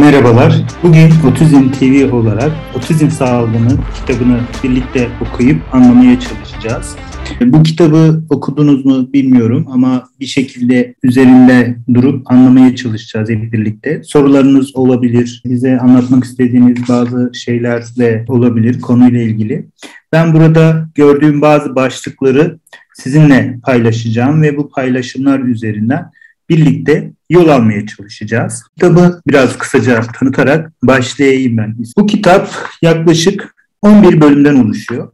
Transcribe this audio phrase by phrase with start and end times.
[0.00, 0.62] Merhabalar.
[0.82, 6.96] Bugün Otizm TV olarak Otizm Sağlığını kitabını birlikte okuyup anlamaya çalışacağız.
[7.40, 14.02] Bu kitabı okudunuz mu bilmiyorum ama bir şekilde üzerinde durup anlamaya çalışacağız hep birlikte.
[14.04, 19.66] Sorularınız olabilir, bize anlatmak istediğiniz bazı şeyler de olabilir konuyla ilgili.
[20.12, 22.58] Ben burada gördüğüm bazı başlıkları
[22.94, 26.10] sizinle paylaşacağım ve bu paylaşımlar üzerinden
[26.50, 28.62] birlikte yol almaya çalışacağız.
[28.74, 31.76] Kitabı biraz kısaca tanıtarak başlayayım ben.
[31.98, 32.50] Bu kitap
[32.82, 35.12] yaklaşık 11 bölümden oluşuyor.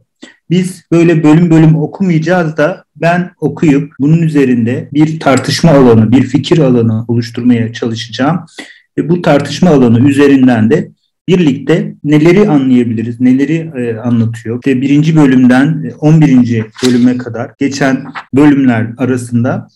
[0.49, 6.57] Biz böyle bölüm bölüm okumayacağız da ben okuyup bunun üzerinde bir tartışma alanı, bir fikir
[6.57, 8.39] alanı oluşturmaya çalışacağım.
[8.97, 10.91] Ve bu tartışma alanı üzerinden de
[11.27, 14.55] birlikte neleri anlayabiliriz, neleri e, anlatıyor.
[14.55, 16.65] İşte birinci bölümden 11.
[16.85, 18.03] bölüme kadar geçen
[18.35, 19.67] bölümler arasında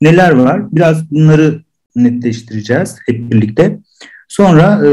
[0.00, 0.72] neler var?
[0.72, 1.62] Biraz bunları
[1.96, 3.78] netleştireceğiz hep birlikte.
[4.28, 4.90] Sonra e,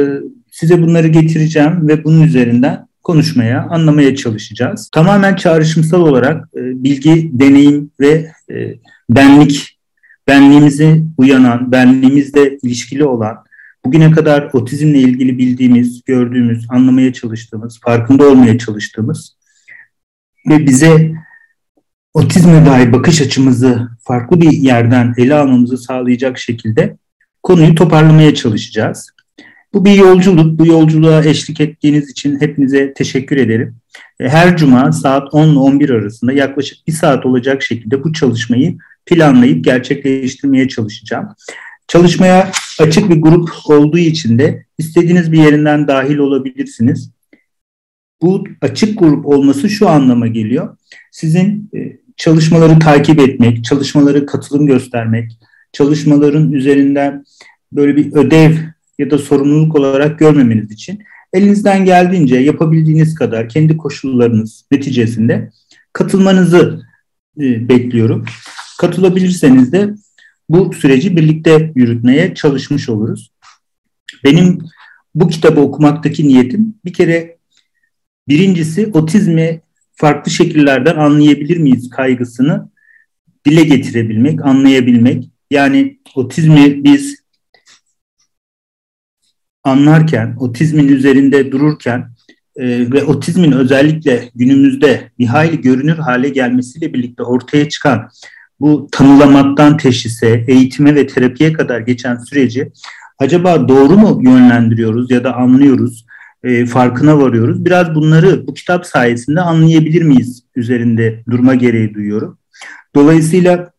[0.51, 4.89] size bunları getireceğim ve bunun üzerinden konuşmaya, anlamaya çalışacağız.
[4.91, 8.75] Tamamen çağrışımsal olarak e, bilgi, deneyim ve e,
[9.09, 9.79] benlik,
[10.27, 13.35] benliğimizi uyanan, benliğimizle ilişkili olan,
[13.85, 19.35] bugüne kadar otizmle ilgili bildiğimiz, gördüğümüz, anlamaya çalıştığımız, farkında olmaya çalıştığımız
[20.49, 21.11] ve bize
[22.13, 26.97] otizme dair bakış açımızı farklı bir yerden ele almamızı sağlayacak şekilde
[27.43, 29.09] konuyu toparlamaya çalışacağız.
[29.73, 30.59] Bu bir yolculuk.
[30.59, 33.75] Bu yolculuğa eşlik ettiğiniz için hepinize teşekkür ederim.
[34.19, 38.77] E, her cuma saat 10 ile 11 arasında yaklaşık bir saat olacak şekilde bu çalışmayı
[39.05, 41.27] planlayıp gerçekleştirmeye çalışacağım.
[41.87, 47.11] Çalışmaya açık bir grup olduğu için de istediğiniz bir yerinden dahil olabilirsiniz.
[48.21, 50.77] Bu açık grup olması şu anlama geliyor.
[51.11, 55.31] Sizin e, çalışmaları takip etmek, çalışmaları katılım göstermek,
[55.73, 57.25] çalışmaların üzerinden
[57.71, 58.55] böyle bir ödev
[58.99, 61.03] ya da sorumluluk olarak görmemeniz için
[61.33, 65.51] elinizden geldiğince yapabildiğiniz kadar kendi koşullarınız neticesinde
[65.93, 66.81] katılmanızı
[67.39, 68.25] e, bekliyorum.
[68.79, 69.95] Katılabilirseniz de
[70.49, 73.31] bu süreci birlikte yürütmeye çalışmış oluruz.
[74.23, 74.59] Benim
[75.15, 77.37] bu kitabı okumaktaki niyetim bir kere
[78.27, 79.61] birincisi otizmi
[80.03, 82.69] farklı şekillerden anlayabilir miyiz kaygısını
[83.45, 85.29] dile getirebilmek, anlayabilmek.
[85.51, 87.15] Yani otizmi biz
[89.63, 92.11] anlarken, otizmin üzerinde dururken
[92.55, 98.09] e, ve otizmin özellikle günümüzde bir hayli görünür hale gelmesiyle birlikte ortaya çıkan
[98.59, 102.71] bu tanılamaktan teşhise, eğitime ve terapiye kadar geçen süreci
[103.19, 106.05] acaba doğru mu yönlendiriyoruz ya da anlıyoruz,
[106.43, 107.65] e, farkına varıyoruz?
[107.65, 112.37] Biraz bunları bu kitap sayesinde anlayabilir miyiz üzerinde durma gereği duyuyorum.
[112.95, 113.71] Dolayısıyla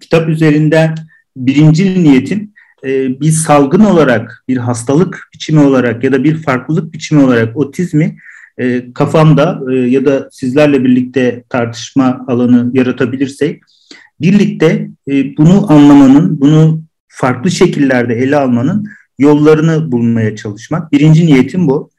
[0.00, 0.94] kitap üzerinden
[1.36, 2.52] birinci niyetim
[2.84, 8.16] e, bir salgın olarak, bir hastalık biçimi olarak ya da bir farklılık biçimi olarak otizmi
[8.58, 13.62] e, kafamda e, ya da sizlerle birlikte tartışma alanı yaratabilirsek
[14.20, 20.92] birlikte e, bunu anlamanın, bunu farklı şekillerde ele almanın yollarını bulmaya çalışmak.
[20.92, 21.90] Birinci niyetim bu.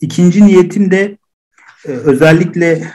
[0.00, 1.18] İkinci niyetim de
[1.86, 2.88] e, özellikle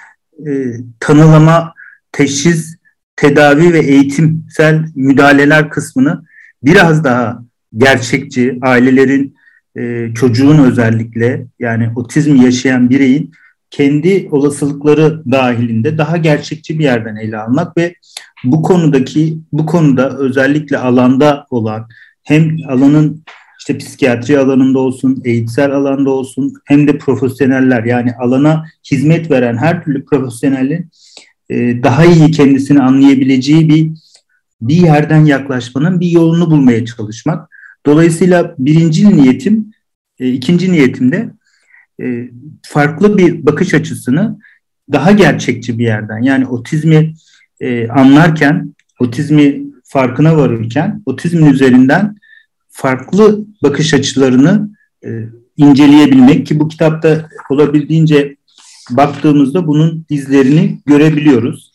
[0.48, 0.52] e,
[1.00, 1.74] tanılama,
[2.12, 2.76] teşhis,
[3.16, 6.24] tedavi ve eğitimsel müdahaleler kısmını
[6.64, 7.44] biraz daha
[7.78, 9.36] gerçekçi, ailelerin,
[9.78, 13.32] e, çocuğun özellikle yani otizm yaşayan bireyin
[13.72, 17.96] kendi olasılıkları dahilinde daha gerçekçi bir yerden ele almak ve
[18.44, 21.88] bu konudaki bu konuda özellikle alanda olan
[22.24, 23.24] hem alanın
[23.70, 29.84] işte psikiyatri alanında olsun, eğitsel alanda olsun hem de profesyoneller yani alana hizmet veren her
[29.84, 30.90] türlü profesyonelin
[31.50, 33.92] e, daha iyi kendisini anlayabileceği bir
[34.62, 37.50] bir yerden yaklaşmanın bir yolunu bulmaya çalışmak.
[37.86, 39.72] Dolayısıyla birinci niyetim,
[40.20, 41.30] e, ikinci niyetim de
[42.02, 42.30] e,
[42.62, 44.40] farklı bir bakış açısını
[44.92, 47.14] daha gerçekçi bir yerden yani otizmi
[47.90, 52.16] anlarken, otizmi farkına varırken otizmin üzerinden
[52.70, 54.70] farklı bakış açılarını
[55.06, 55.10] e,
[55.58, 58.36] inceleyebilmek ki bu kitapta olabildiğince
[58.92, 61.72] baktığımızda bunun izlerini görebiliyoruz.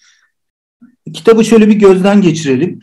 [1.14, 2.81] Kitabı şöyle bir gözden geçirelim.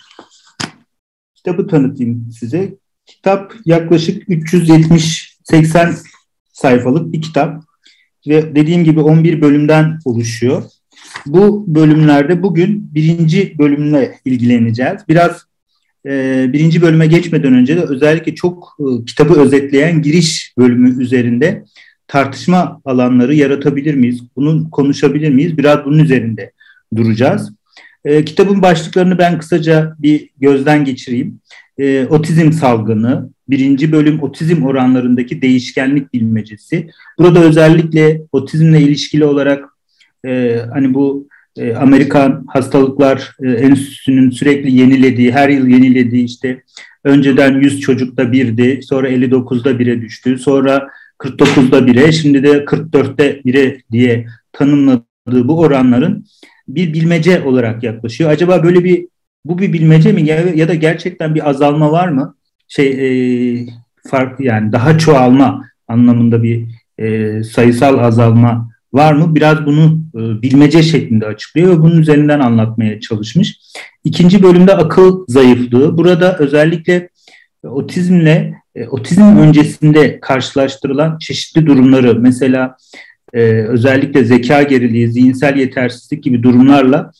[1.36, 2.76] Kitabı tanıtayım size.
[3.06, 5.96] Kitap yaklaşık 370-80
[6.54, 7.64] sayfalık bir kitap
[8.28, 10.64] ve dediğim gibi 11 bölümden oluşuyor.
[11.26, 15.02] Bu bölümlerde bugün birinci bölümle ilgileneceğiz.
[15.10, 15.46] Biraz
[16.06, 21.64] e, birinci bölüme geçmeden önce de özellikle çok e, kitabı özetleyen giriş bölümü üzerinde
[22.08, 24.22] tartışma alanları yaratabilir miyiz?
[24.36, 25.58] Bunu konuşabilir miyiz?
[25.58, 26.52] Biraz bunun üzerinde
[26.96, 27.52] duracağız.
[28.06, 31.40] E, kitabın başlıklarını ben kısaca bir gözden geçireyim.
[31.78, 36.90] E, otizm salgını, birinci bölüm otizm oranlarındaki değişkenlik bilmecesi.
[37.20, 39.66] Burada özellikle otizmle ilişkili olarak
[40.26, 41.28] e, hani bu
[41.58, 46.64] e, Amerikan Hastalıklar e, Enstitüsü'nün sürekli yenilediği, her yıl yenilediği işte
[47.04, 50.90] önceden 100 çocukta birdi, sonra 59'da bire düştü, sonra
[51.20, 56.26] 49'da bire, şimdi de 44'te bire diye tanımladığı bu oranların
[56.68, 58.30] bir bilmece olarak yaklaşıyor.
[58.30, 59.08] Acaba böyle bir
[59.46, 60.24] bu bir bilmece mi
[60.56, 62.36] ya, da gerçekten bir azalma var mı?
[62.68, 63.68] Şey e,
[64.08, 66.68] fark yani daha çoğalma anlamında bir
[66.98, 69.36] e, sayısal azalma var mı?
[69.36, 73.60] Biraz bunu e, bilmece şeklinde açıklıyor ve bunun üzerinden anlatmaya çalışmış.
[74.04, 75.98] İkinci bölümde akıl zayıflığı.
[75.98, 77.10] Burada özellikle
[77.64, 82.76] otizmle e, otizm öncesinde karşılaştırılan çeşitli durumları mesela
[83.34, 87.12] e, özellikle zeka geriliği, zihinsel yetersizlik gibi durumlarla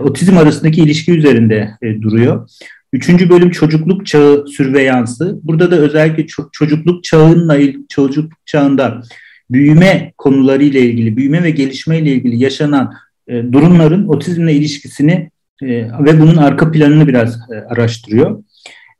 [0.00, 1.70] otizm arasındaki ilişki üzerinde
[2.02, 2.48] duruyor.
[2.92, 5.40] Üçüncü bölüm çocukluk çağı sürveyansı.
[5.42, 7.58] Burada da özellikle ço- çocukluk çağınla
[7.88, 9.02] çocukluk çağında
[9.50, 12.94] büyüme konularıyla ilgili, büyüme ve gelişme ile ilgili yaşanan
[13.28, 15.30] e, durumların otizmle ilişkisini
[15.62, 15.68] e,
[16.04, 18.42] ve bunun arka planını biraz e, araştırıyor.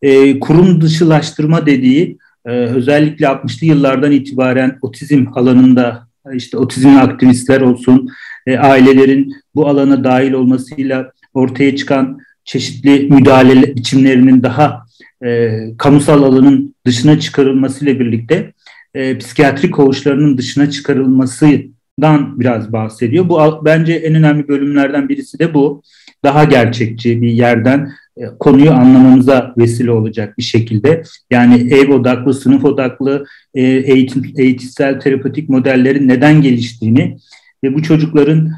[0.03, 8.09] E, kurum dışılaştırma dediği e, özellikle 60'lı yıllardan itibaren otizm alanında işte otizmli aktivistler olsun,
[8.47, 14.87] e, ailelerin bu alana dahil olmasıyla ortaya çıkan çeşitli müdahale biçimlerinin daha
[15.25, 18.53] e, kamusal alanın dışına çıkarılmasıyla birlikte
[18.95, 23.29] e, psikiyatri koğuşlarının dışına çıkarılmasından biraz bahsediyor.
[23.29, 25.83] Bu bence en önemli bölümlerden birisi de bu.
[26.25, 31.03] Daha gerçekçi bir yerden e, konuyu anlamamıza vesile olacak bir şekilde.
[31.31, 37.17] Yani ev odaklı, sınıf odaklı, e, eğitim, eğitimsel terapötik modellerin neden geliştiğini
[37.65, 38.53] ve bu çocukların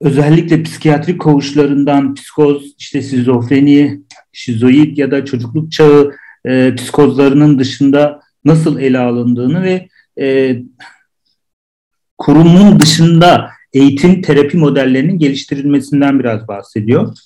[0.00, 4.00] özellikle psikiyatri koğuşlarından psikoz, işte şizofreni,
[4.32, 6.12] şizoid ya da çocukluk çağı
[6.46, 9.88] e, psikozlarının dışında nasıl ele alındığını ve
[10.20, 10.56] e,
[12.18, 17.16] kurumun dışında eğitim terapi modellerinin geliştirilmesinden biraz bahsediyor.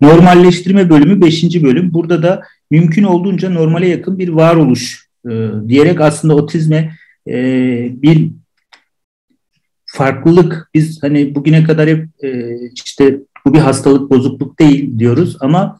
[0.00, 1.62] Normalleştirme bölümü 5.
[1.62, 1.94] bölüm.
[1.94, 5.30] Burada da mümkün olduğunca normale yakın bir varoluş e,
[5.68, 6.96] diyerek aslında otizme
[7.28, 7.34] e,
[8.02, 8.30] bir
[9.86, 15.78] farklılık biz hani bugüne kadar hep e, işte bu bir hastalık bozukluk değil diyoruz ama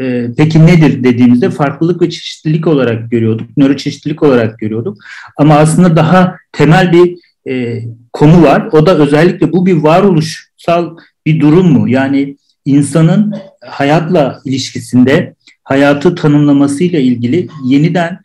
[0.00, 4.98] e, peki nedir dediğimizde farklılık ve çeşitlilik olarak görüyorduk, nöroçeşitlilik olarak görüyorduk.
[5.36, 7.18] Ama aslında daha temel bir
[7.50, 8.68] e, konu var.
[8.72, 10.96] O da özellikle bu bir varoluşsal
[11.26, 11.88] bir durum mu?
[11.88, 15.34] Yani insanın hayatla ilişkisinde
[15.64, 18.18] hayatı tanımlamasıyla ilgili yeniden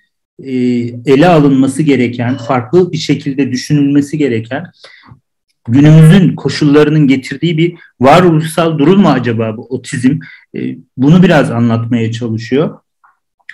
[0.43, 0.53] e,
[1.05, 4.65] ele alınması gereken, farklı bir şekilde düşünülmesi gereken
[5.67, 10.19] günümüzün koşullarının getirdiği bir varoluşsal durum mu acaba bu otizm?
[10.55, 12.79] E, bunu biraz anlatmaya çalışıyor.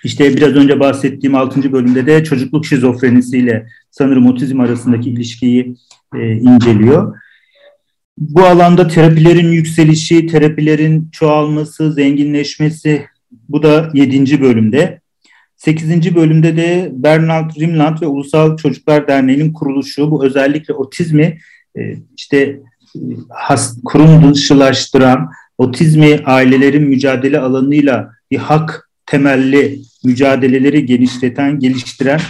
[0.03, 1.71] İşte biraz önce bahsettiğim 6.
[1.71, 5.75] bölümde de çocukluk şizofrenisiyle sanırım otizm arasındaki ilişkiyi
[6.15, 7.17] e, inceliyor.
[8.17, 13.05] Bu alanda terapilerin yükselişi, terapilerin çoğalması, zenginleşmesi
[13.49, 14.41] bu da 7.
[14.41, 15.01] bölümde.
[15.55, 16.15] 8.
[16.15, 21.37] bölümde de Bernard Rimland ve Ulusal Çocuklar Derneği'nin kuruluşu bu özellikle otizmi
[22.17, 22.59] işte
[23.29, 32.21] has, kurum dışılaştıran, otizmi ailelerin mücadele alanıyla bir hak temelli mücadeleleri genişleten, geliştiren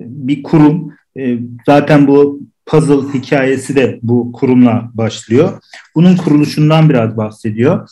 [0.00, 0.92] bir kurum.
[1.18, 5.62] E, zaten bu puzzle hikayesi de bu kurumla başlıyor.
[5.94, 7.88] Bunun kuruluşundan biraz bahsediyor.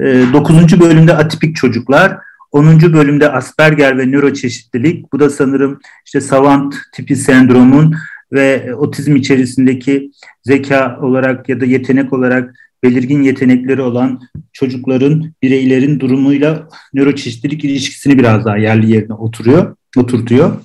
[0.00, 2.18] E, dokuzuncu bölümde atipik çocuklar,
[2.52, 2.80] 10.
[2.80, 5.12] bölümde Asperger ve nöroçeşitlilik.
[5.12, 7.94] Bu da sanırım işte savant tipi sendromun
[8.32, 10.10] ve otizm içerisindeki
[10.42, 14.20] zeka olarak ya da yetenek olarak belirgin yetenekleri olan
[14.52, 20.56] çocukların, bireylerin durumuyla nöroçeşitlilik ilişkisini biraz daha yerli yerine oturuyor, oturtuyor.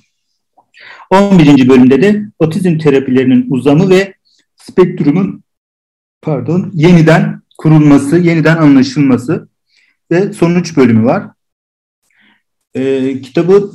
[1.09, 1.69] 11.
[1.69, 4.13] bölümde de otizm terapilerinin uzamı ve
[4.55, 5.43] spektrumun
[6.21, 9.49] pardon yeniden kurulması, yeniden anlaşılması
[10.11, 11.23] ve sonuç bölümü var.
[12.75, 13.71] Ee, kitabı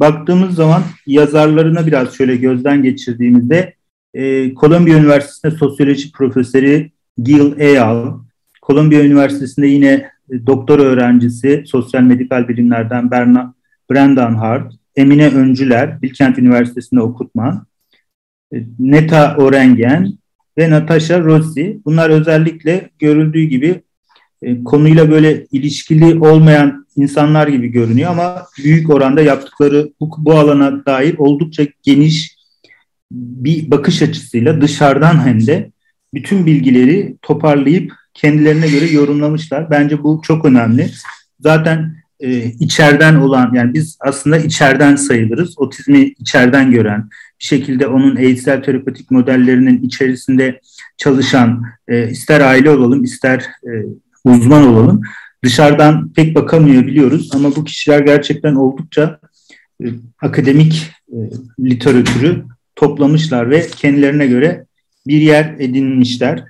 [0.00, 3.74] baktığımız zaman yazarlarına biraz şöyle gözden geçirdiğimizde
[4.14, 4.54] e,
[4.96, 6.90] Üniversitesi'nde sosyoloji profesörü
[7.22, 8.18] Gil Eyal,
[8.62, 13.54] Columbia Üniversitesi'nde yine e, doktor öğrencisi sosyal medikal bilimlerden Berna,
[13.90, 17.66] Brendan Hart, Emine Öncüler, Bilkent Üniversitesi'nde okutma,
[18.54, 20.12] e, Neta Orengen
[20.58, 21.80] ve Natasha Rossi.
[21.84, 23.82] Bunlar özellikle görüldüğü gibi
[24.42, 30.86] e, konuyla böyle ilişkili olmayan insanlar gibi görünüyor ama büyük oranda yaptıkları bu, bu alana
[30.86, 32.36] dair oldukça geniş
[33.10, 35.70] bir bakış açısıyla dışarıdan hem de
[36.14, 39.70] bütün bilgileri toparlayıp kendilerine göre yorumlamışlar.
[39.70, 40.90] Bence bu çok önemli.
[41.40, 45.58] Zaten e, içeriden olan yani biz aslında içeriden sayılırız.
[45.58, 47.08] Otizmi içeriden gören
[47.40, 50.60] bir şekilde onun eğitsel terapetik modellerinin içerisinde
[50.96, 53.70] çalışan e, ister aile olalım ister e,
[54.26, 55.00] uzman olalım
[55.44, 59.20] dışarıdan pek bakamıyor biliyoruz ama bu kişiler gerçekten oldukça
[59.82, 59.86] e,
[60.22, 61.16] akademik e,
[61.60, 62.44] literatürü
[62.76, 64.66] toplamışlar ve kendilerine göre
[65.06, 66.44] bir yer edinmişler.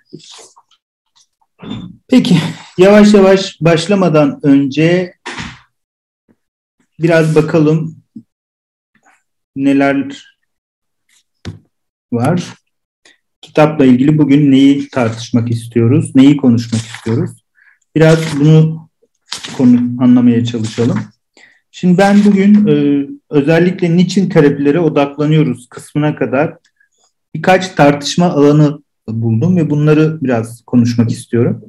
[2.08, 2.38] Peki
[2.78, 5.14] yavaş yavaş başlamadan önce
[6.98, 8.02] biraz bakalım
[9.56, 10.24] neler
[12.12, 12.44] var.
[13.40, 17.45] Kitapla ilgili bugün neyi tartışmak istiyoruz, neyi konuşmak istiyoruz?
[17.96, 18.88] Biraz bunu
[19.56, 20.98] konu anlamaya çalışalım.
[21.70, 26.56] Şimdi ben bugün e, özellikle niçin terapilere odaklanıyoruz kısmına kadar
[27.34, 31.64] birkaç tartışma alanı buldum ve bunları biraz konuşmak istiyorum.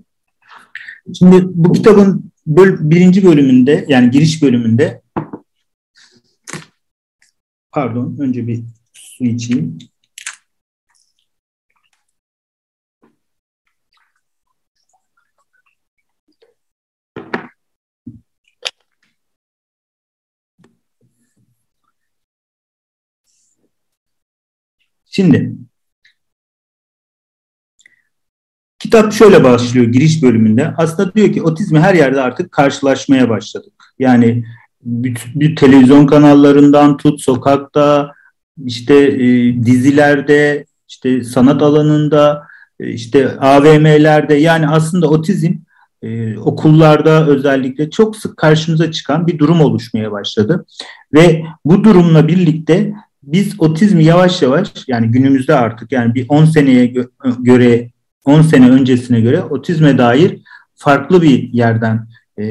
[1.13, 5.01] Şimdi bu kitabın böl birinci bölümünde yani giriş bölümünde
[7.72, 9.77] pardon önce bir su içeyim.
[25.17, 25.55] Şimdi
[28.79, 30.74] kitap şöyle başlıyor giriş bölümünde.
[30.77, 33.74] Aslında diyor ki otizmi her yerde artık karşılaşmaya başladık.
[34.00, 34.45] Yani
[34.81, 38.12] bir, televizyon kanallarından tut sokakta
[38.65, 42.43] işte e, dizilerde işte sanat alanında
[42.79, 45.53] e, işte AVM'lerde yani aslında otizm
[46.01, 50.65] e, okullarda özellikle çok sık karşımıza çıkan bir durum oluşmaya başladı
[51.13, 52.93] ve bu durumla birlikte
[53.27, 57.91] biz otizmi yavaş yavaş yani günümüzde artık yani bir 10 seneye gö- göre
[58.25, 60.39] 10 sene öncesine göre otizme dair
[60.75, 62.07] farklı bir yerden
[62.38, 62.43] e,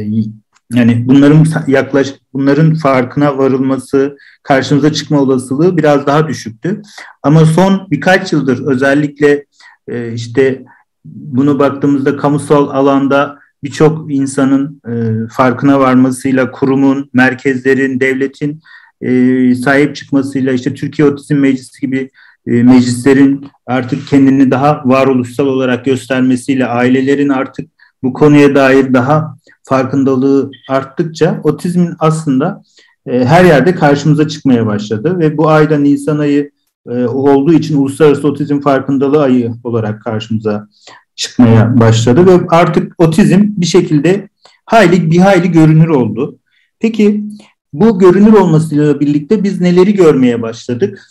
[0.73, 6.83] yani bunların yaklaş bunların farkına varılması, karşımıza çıkma olasılığı biraz daha düşüktü.
[7.23, 9.45] Ama son birkaç yıldır özellikle
[9.89, 10.65] e, işte
[11.05, 14.93] bunu baktığımızda kamusal alanda birçok insanın e,
[15.29, 18.61] farkına varmasıyla kurumun, merkezlerin, devletin
[19.01, 22.11] e, sahip çıkmasıyla işte Türkiye Otizm Meclisi gibi
[22.47, 27.71] e, meclislerin artık kendini daha varoluşsal olarak göstermesiyle ailelerin artık
[28.03, 32.63] bu konuya dair daha farkındalığı arttıkça otizmin aslında
[33.07, 36.51] e, her yerde karşımıza çıkmaya başladı ve bu ayda Nisan ayı
[36.89, 40.69] e, olduğu için Uluslararası Otizm Farkındalığı Ayı olarak karşımıza
[41.17, 44.29] çıkmaya başladı ve artık otizm bir şekilde
[44.65, 46.39] hayli bir hayli görünür oldu.
[46.81, 47.25] Peki
[47.73, 51.09] bu görünür olmasıyla birlikte biz neleri görmeye başladık?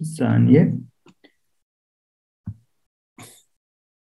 [0.00, 0.74] Bir saniye.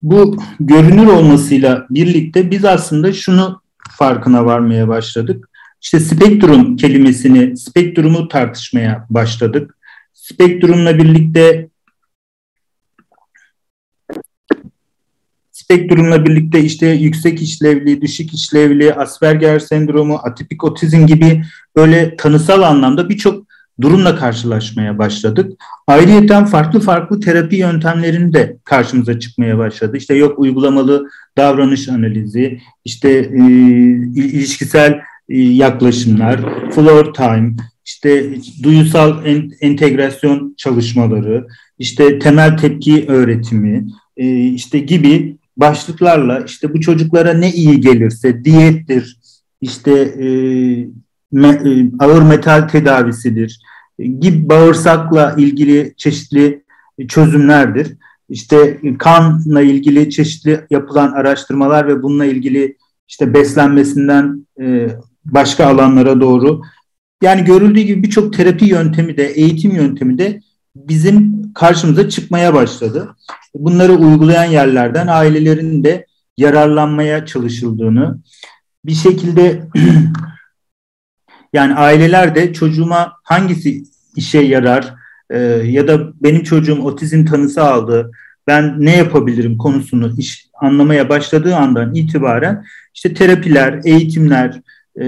[0.02, 5.48] Bu görünür olmasıyla birlikte biz aslında şunu farkına varmaya başladık.
[5.82, 9.78] İşte spektrum kelimesini, spektrumu tartışmaya başladık.
[10.12, 11.68] Spektrumla birlikte
[15.68, 21.42] spektrumla birlikte işte yüksek işlevli, düşük işlevli, Asperger sendromu, atipik otizm gibi
[21.76, 23.44] böyle tanısal anlamda birçok
[23.80, 25.52] durumla karşılaşmaya başladık.
[25.86, 29.96] Ayrıyeten farklı farklı terapi yöntemlerini de karşımıza çıkmaya başladı.
[29.96, 33.42] İşte yok uygulamalı davranış analizi, işte e,
[34.14, 37.52] ilişkisel e, yaklaşımlar, floor time,
[37.84, 41.46] işte duyusal en, entegrasyon çalışmaları,
[41.78, 49.18] işte temel tepki öğretimi, e, işte gibi başlıklarla işte bu çocuklara ne iyi gelirse diyettir,
[49.60, 50.26] işte e,
[51.32, 53.60] me, e, ağır metal tedavisidir
[53.98, 56.64] gibi bağırsakla ilgili çeşitli
[57.08, 57.96] çözümlerdir.
[58.28, 62.76] İşte kanla ilgili çeşitli yapılan araştırmalar ve bununla ilgili
[63.08, 64.88] işte beslenmesinden e,
[65.24, 66.62] başka alanlara doğru
[67.22, 70.40] yani görüldüğü gibi birçok terapi yöntemi de eğitim yöntemi de
[70.76, 73.16] bizim karşımıza çıkmaya başladı.
[73.58, 78.18] Bunları uygulayan yerlerden ailelerin de yararlanmaya çalışıldığını
[78.84, 79.62] bir şekilde
[81.52, 83.82] yani aileler de çocuğuma hangisi
[84.16, 84.94] işe yarar
[85.30, 88.10] e, ya da benim çocuğum otizm tanısı aldı
[88.46, 94.60] ben ne yapabilirim konusunu iş anlamaya başladığı andan itibaren işte terapiler, eğitimler
[95.00, 95.04] e,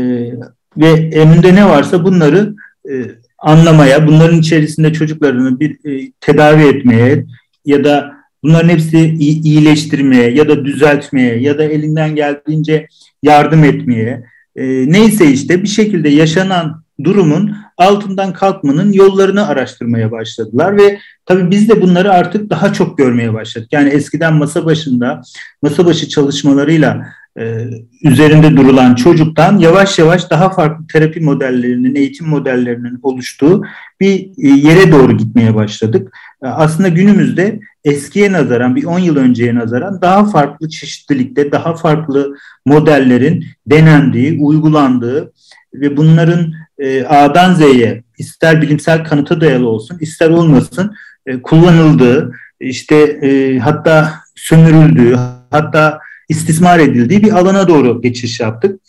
[0.77, 2.55] ve önünde ne varsa bunları
[2.91, 2.93] e,
[3.39, 7.27] anlamaya, bunların içerisinde çocuklarını bir e, tedavi etmeye
[7.65, 8.99] ya da bunların hepsi
[9.45, 12.87] iyileştirmeye ya da düzeltmeye ya da elinden geldiğince
[13.23, 14.25] yardım etmeye
[14.57, 21.69] e, neyse işte bir şekilde yaşanan durumun altından kalkmanın yollarını araştırmaya başladılar ve tabii biz
[21.69, 23.69] de bunları artık daha çok görmeye başladık.
[23.73, 25.23] Yani eskiden masa başında
[25.63, 27.07] masa başı çalışmalarıyla
[27.39, 27.65] e,
[28.05, 33.63] üzerinde durulan çocuktan yavaş yavaş daha farklı terapi modellerinin, eğitim modellerinin oluştuğu
[34.01, 36.17] bir e, yere doğru gitmeye başladık.
[36.45, 42.35] E, aslında günümüzde eskiye nazaran, bir 10 yıl önceye nazaran daha farklı çeşitlilikte, daha farklı
[42.67, 45.33] modellerin denendiği, uygulandığı
[45.75, 50.95] ve bunların e, A'dan Z'ye ister bilimsel kanıta dayalı olsun, ister olmasın
[51.27, 53.21] e, kullanıldığı, işte
[53.63, 55.17] hatta sömürüldüğü,
[55.51, 58.81] hatta istismar edildiği bir alana doğru geçiş yaptık.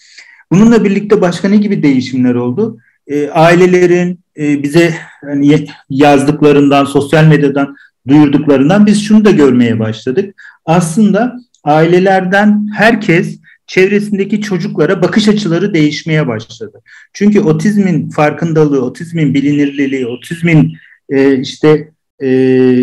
[0.51, 2.77] Bununla birlikte başka ne gibi değişimler oldu?
[3.07, 7.75] E, ailelerin e, bize hani yazdıklarından, sosyal medyadan
[8.07, 10.35] duyurduklarından biz şunu da görmeye başladık.
[10.65, 16.81] Aslında ailelerden herkes çevresindeki çocuklara bakış açıları değişmeye başladı.
[17.13, 20.77] Çünkü otizmin farkındalığı, otizmin bilinirliliği, otizmin
[21.09, 22.27] e, işte e,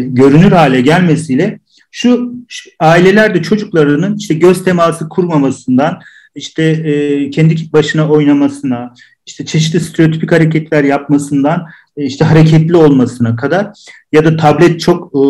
[0.06, 1.60] görünür hale gelmesiyle
[1.90, 6.00] şu, şu aileler de çocuklarının işte göz teması kurmamasından,
[6.34, 8.94] işte e, kendi başına oynamasına,
[9.28, 11.66] işte çeşitli stereotipik hareketler yapmasından,
[11.96, 13.70] e, işte hareketli olmasına kadar
[14.12, 15.20] ya da tablet çok e,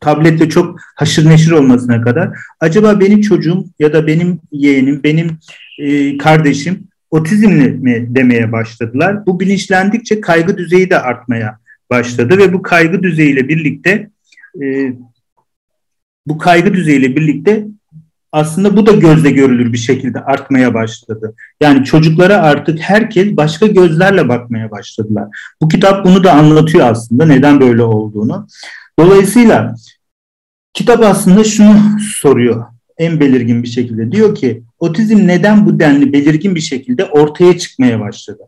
[0.00, 5.38] tabletle çok haşır neşir olmasına kadar acaba benim çocuğum ya da benim yeğenim, benim
[5.78, 9.26] e, kardeşim otizmli mi demeye başladılar.
[9.26, 11.58] Bu bilinçlendikçe kaygı düzeyi de artmaya
[11.90, 14.10] başladı ve bu kaygı düzeyiyle birlikte
[14.62, 14.92] e,
[16.26, 17.66] bu kaygı düzeyiyle birlikte
[18.32, 21.34] aslında bu da gözle görülür bir şekilde artmaya başladı.
[21.60, 25.28] Yani çocuklara artık herkes başka gözlerle bakmaya başladılar.
[25.62, 28.46] Bu kitap bunu da anlatıyor aslında neden böyle olduğunu.
[28.98, 29.74] Dolayısıyla
[30.74, 31.80] kitap aslında şunu
[32.20, 32.64] soruyor
[32.98, 34.12] en belirgin bir şekilde.
[34.12, 38.42] Diyor ki otizm neden bu denli belirgin bir şekilde ortaya çıkmaya başladı?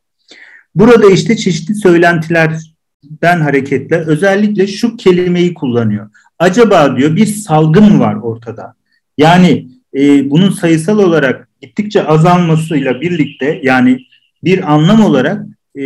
[0.75, 6.11] Burada işte çeşitli söylentilerden hareketle özellikle şu kelimeyi kullanıyor.
[6.39, 8.75] Acaba diyor bir salgın var ortada?
[9.19, 14.01] Yani e, bunun sayısal olarak gittikçe azalmasıyla birlikte yani
[14.45, 15.47] bir anlam olarak
[15.77, 15.83] e,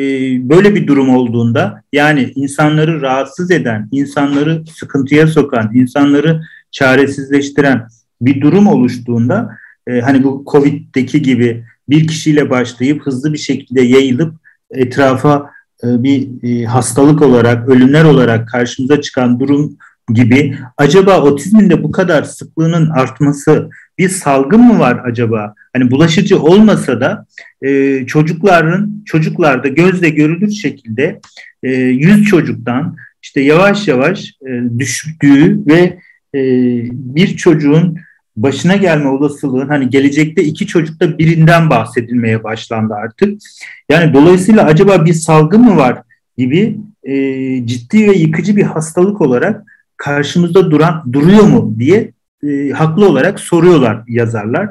[0.48, 7.86] böyle bir durum olduğunda yani insanları rahatsız eden, insanları sıkıntıya sokan, insanları çaresizleştiren
[8.21, 9.50] bir durum oluştuğunda
[9.86, 14.34] e, hani bu Covid'deki gibi bir kişiyle başlayıp hızlı bir şekilde yayılıp
[14.71, 15.50] etrafa
[15.84, 19.76] e, bir e, hastalık olarak, ölümler olarak karşımıza çıkan durum
[20.14, 25.54] gibi acaba otizmin de bu kadar sıklığının artması bir salgın mı var acaba?
[25.73, 27.26] Hani bulaşıcı olmasa da
[27.62, 31.21] e, çocukların çocuklarda gözle görülür şekilde
[31.62, 35.99] e, 100 çocuktan işte yavaş yavaş e, düştüğü ve
[36.34, 36.40] e,
[36.92, 37.99] bir çocuğun
[38.36, 43.40] başına gelme olasılığın hani gelecekte iki çocukta birinden bahsedilmeye başlandı artık.
[43.90, 46.02] Yani dolayısıyla acaba bir salgın mı var
[46.38, 47.14] gibi e,
[47.66, 49.64] ciddi ve yıkıcı bir hastalık olarak
[49.99, 54.69] karşımızda duran duruyor mu diye e, haklı olarak soruyorlar yazarlar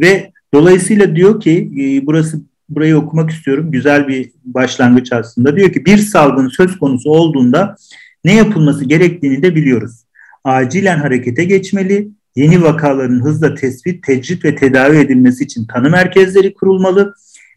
[0.00, 5.84] ve dolayısıyla diyor ki e, burası burayı okumak istiyorum güzel bir başlangıç aslında diyor ki
[5.84, 7.76] bir salgın söz konusu olduğunda
[8.24, 10.04] ne yapılması gerektiğini de biliyoruz.
[10.44, 17.14] Acilen harekete geçmeli, yeni vakaların hızla tespit, tecrit ve tedavi edilmesi için tanı merkezleri kurulmalı,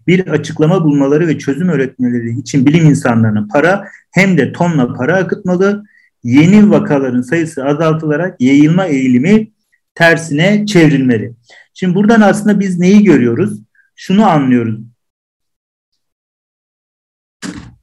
[0.07, 5.83] bir açıklama bulmaları ve çözüm öğretmeleri için bilim insanlarına para hem de tonla para akıtmalı,
[6.23, 9.51] yeni vakaların sayısı azaltılarak yayılma eğilimi
[9.95, 11.33] tersine çevrilmeli.
[11.73, 13.59] Şimdi buradan aslında biz neyi görüyoruz?
[13.95, 14.79] Şunu anlıyoruz.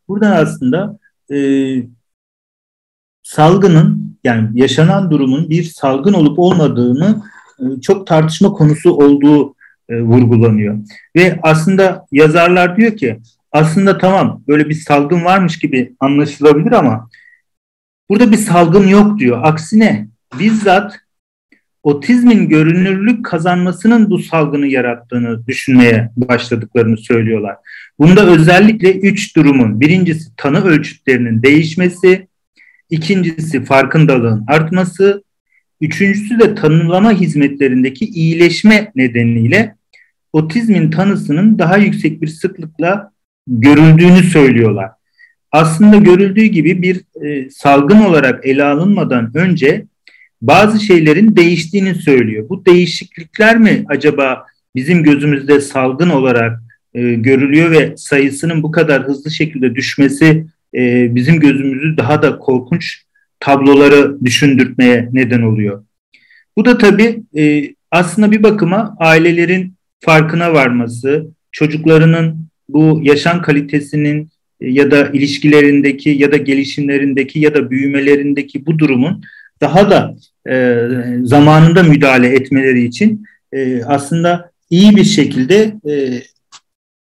[0.08, 0.98] Buradan aslında
[1.32, 1.38] e,
[3.22, 7.22] salgının yani yaşanan durumun bir salgın olup olmadığını
[7.60, 9.54] e, çok tartışma konusu olduğu
[9.88, 10.78] e, vurgulanıyor.
[11.16, 13.20] Ve aslında yazarlar diyor ki
[13.52, 17.10] aslında tamam böyle bir salgın varmış gibi anlaşılabilir ama
[18.10, 19.40] Burada bir salgın yok diyor.
[19.42, 21.00] Aksine bizzat
[21.82, 27.56] otizmin görünürlük kazanmasının bu salgını yarattığını düşünmeye başladıklarını söylüyorlar.
[27.98, 32.28] Bunda özellikle üç durumun birincisi tanı ölçütlerinin değişmesi,
[32.90, 35.24] ikincisi farkındalığın artması,
[35.80, 39.74] üçüncüsü de tanımlama hizmetlerindeki iyileşme nedeniyle
[40.32, 43.12] otizmin tanısının daha yüksek bir sıklıkla
[43.46, 44.97] görüldüğünü söylüyorlar
[45.52, 49.84] aslında görüldüğü gibi bir e, salgın olarak ele alınmadan önce
[50.42, 52.48] bazı şeylerin değiştiğini söylüyor.
[52.48, 56.62] Bu değişiklikler mi acaba bizim gözümüzde salgın olarak
[56.94, 63.02] e, görülüyor ve sayısının bu kadar hızlı şekilde düşmesi e, bizim gözümüzü daha da korkunç
[63.40, 65.84] tabloları düşündürtmeye neden oluyor.
[66.56, 74.90] Bu da tabii e, aslında bir bakıma ailelerin farkına varması, çocuklarının bu yaşam kalitesinin ya
[74.90, 79.22] da ilişkilerindeki ya da gelişimlerindeki ya da büyümelerindeki bu durumun
[79.60, 80.16] daha da
[80.50, 80.76] e,
[81.22, 86.22] zamanında müdahale etmeleri için e, aslında iyi bir şekilde e,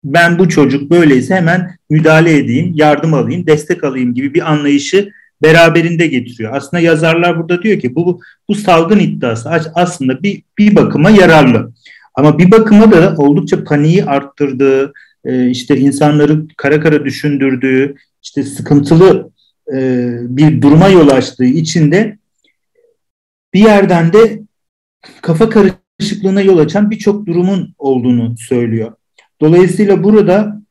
[0.05, 6.07] ben bu çocuk böyleyse hemen müdahale edeyim, yardım alayım, destek alayım gibi bir anlayışı beraberinde
[6.07, 6.57] getiriyor.
[6.57, 11.72] Aslında yazarlar burada diyor ki bu bu salgın iddiası aslında bir bir bakıma yararlı.
[12.14, 14.92] Ama bir bakıma da oldukça paniği arttırdığı,
[15.29, 19.31] e, işte insanları kara kara düşündürdüğü, işte sıkıntılı
[19.75, 22.19] e, bir duruma yol açtığı için de
[23.55, 24.43] bir yerden de
[25.23, 28.93] kafa karışıklığına yol açan birçok durumun olduğunu söylüyor.
[29.41, 30.62] Dolayısıyla burada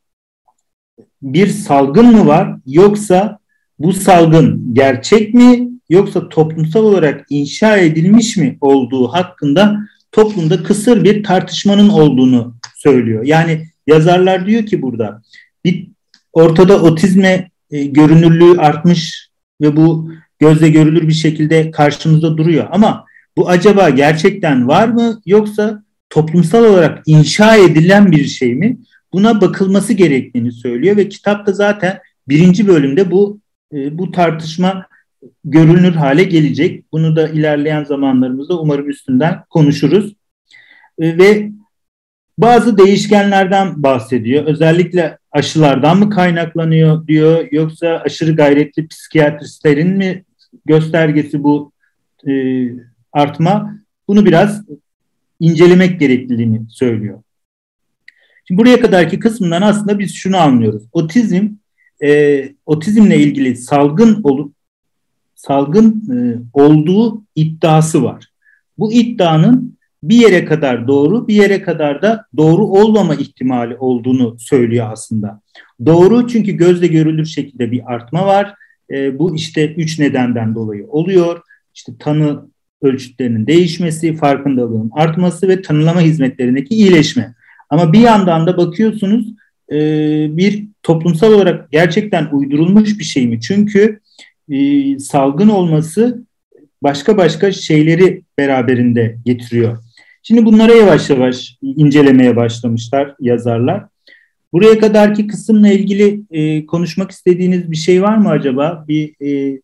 [1.22, 3.40] bir salgın mı var yoksa
[3.80, 9.78] bu salgın gerçek mi yoksa toplumsal olarak inşa edilmiş mi olduğu hakkında
[10.12, 13.26] toplumda kısır bir tartışmanın olduğunu söylüyor.
[13.26, 15.22] Yani yazarlar diyor ki burada
[15.66, 15.88] bir
[16.34, 19.30] ortada otizme e, görünürlüğü artmış
[19.62, 22.68] ve bu gözle görülür bir şekilde karşımızda duruyor.
[22.72, 23.06] Ama
[23.38, 28.78] bu acaba gerçekten var mı yoksa toplumsal olarak inşa edilen bir şey mi?
[29.14, 33.40] Buna bakılması gerektiğini söylüyor ve kitapta zaten birinci bölümde bu
[33.74, 34.88] e, bu tartışma
[35.44, 36.92] görünür hale gelecek.
[36.92, 40.16] Bunu da ilerleyen zamanlarımızda umarım üstünden konuşuruz.
[41.00, 41.52] E, ve
[42.38, 44.46] bazı değişkenlerden bahsediyor.
[44.46, 50.26] Özellikle aşılardan mı kaynaklanıyor diyor yoksa aşırı gayretli psikiyatristlerin mi
[50.66, 51.72] göstergesi bu
[52.28, 52.32] e,
[53.14, 53.78] artma?
[54.08, 54.66] Bunu biraz
[55.40, 57.24] incelemek gerekliliğini söylüyor.
[58.48, 60.84] Şimdi buraya kadarki kısmından aslında biz şunu anlıyoruz.
[60.92, 61.48] Otizm
[62.04, 64.54] e, otizmle ilgili salgın olup
[65.36, 66.18] salgın e,
[66.54, 68.26] olduğu iddiası var.
[68.78, 69.77] Bu iddianın
[70.10, 75.42] bir yere kadar doğru, bir yere kadar da doğru olmama ihtimali olduğunu söylüyor aslında.
[75.86, 78.54] Doğru çünkü gözle görülür şekilde bir artma var.
[78.92, 81.42] E, bu işte üç nedenden dolayı oluyor.
[81.76, 82.42] İşte tanı
[82.82, 87.34] ölçütlerinin değişmesi, farkındalığın artması ve tanılama hizmetlerindeki iyileşme.
[87.70, 89.28] Ama bir yandan da bakıyorsunuz
[89.72, 89.78] e,
[90.38, 93.42] bir toplumsal olarak gerçekten uydurulmuş bir şey mi?
[93.42, 94.00] Çünkü
[94.50, 96.24] e, salgın olması
[96.84, 99.78] başka başka şeyleri beraberinde getiriyor.
[100.28, 103.86] Şimdi bunlara yavaş yavaş incelemeye başlamışlar yazarlar.
[104.54, 108.86] Buraya kadarki kısımla ilgili e, konuşmak istediğiniz bir şey var mı acaba?
[108.88, 109.62] Bir e,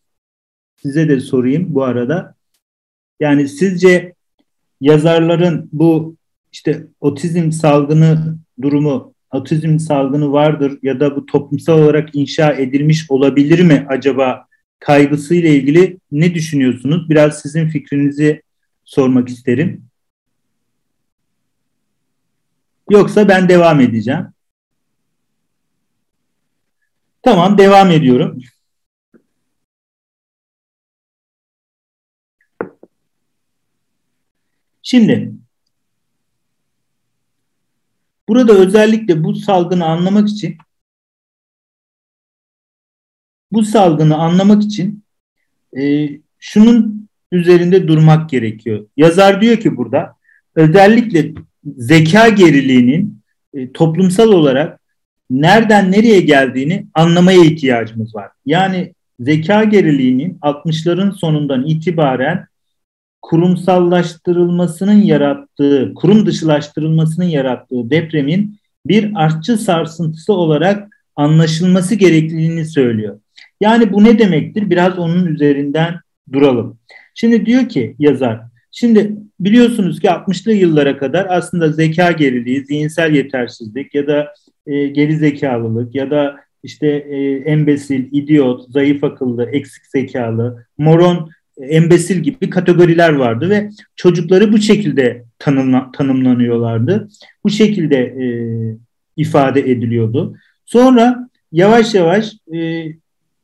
[0.81, 2.35] size de sorayım bu arada.
[3.19, 4.13] Yani sizce
[4.81, 6.15] yazarların bu
[6.51, 13.59] işte otizm salgını durumu, otizm salgını vardır ya da bu toplumsal olarak inşa edilmiş olabilir
[13.59, 14.45] mi acaba
[14.79, 17.09] kaygısıyla ilgili ne düşünüyorsunuz?
[17.09, 18.41] Biraz sizin fikrinizi
[18.85, 19.92] sormak isterim.
[22.93, 24.27] Yoksa ben devam edeceğim.
[27.21, 28.39] Tamam devam ediyorum.
[34.83, 35.33] Şimdi
[38.27, 40.57] burada özellikle bu salgını anlamak için
[43.51, 45.03] bu salgını anlamak için
[45.77, 48.87] e, şunun üzerinde durmak gerekiyor.
[48.97, 50.15] Yazar diyor ki burada
[50.55, 51.33] özellikle
[51.77, 53.19] zeka geriliğinin
[53.53, 54.79] e, toplumsal olarak
[55.29, 58.29] nereden nereye geldiğini anlamaya ihtiyacımız var.
[58.45, 62.45] Yani zeka geriliğinin 60'ların sonundan itibaren
[63.21, 73.19] kurumsallaştırılmasının yarattığı, kurum dışılaştırılmasının yarattığı depremin bir artçı sarsıntısı olarak anlaşılması gerekliliğini söylüyor.
[73.61, 74.69] Yani bu ne demektir?
[74.69, 75.95] Biraz onun üzerinden
[76.33, 76.79] duralım.
[77.15, 78.41] Şimdi diyor ki yazar,
[78.73, 84.33] şimdi biliyorsunuz ki 60'lı yıllara kadar aslında zeka geriliği, zihinsel yetersizlik ya da
[84.67, 91.29] e, geri zekalılık ya da işte e, embesil, idiot, zayıf akıllı, eksik zekalı, moron,
[91.61, 97.07] embesil gibi kategoriler vardı ve çocukları bu şekilde tanımla, tanımlanıyorlardı.
[97.43, 98.25] Bu şekilde e,
[99.17, 100.35] ifade ediliyordu.
[100.65, 102.85] Sonra yavaş yavaş e,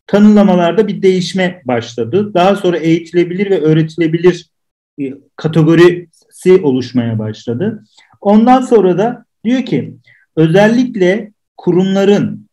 [0.07, 2.33] tanımlamalarda bir değişme başladı.
[2.33, 4.58] Daha sonra eğitilebilir ve öğretilebilir e,
[5.35, 7.83] kategorisi oluşmaya başladı.
[8.21, 9.93] Ondan sonra da diyor ki
[10.35, 12.49] özellikle kurumların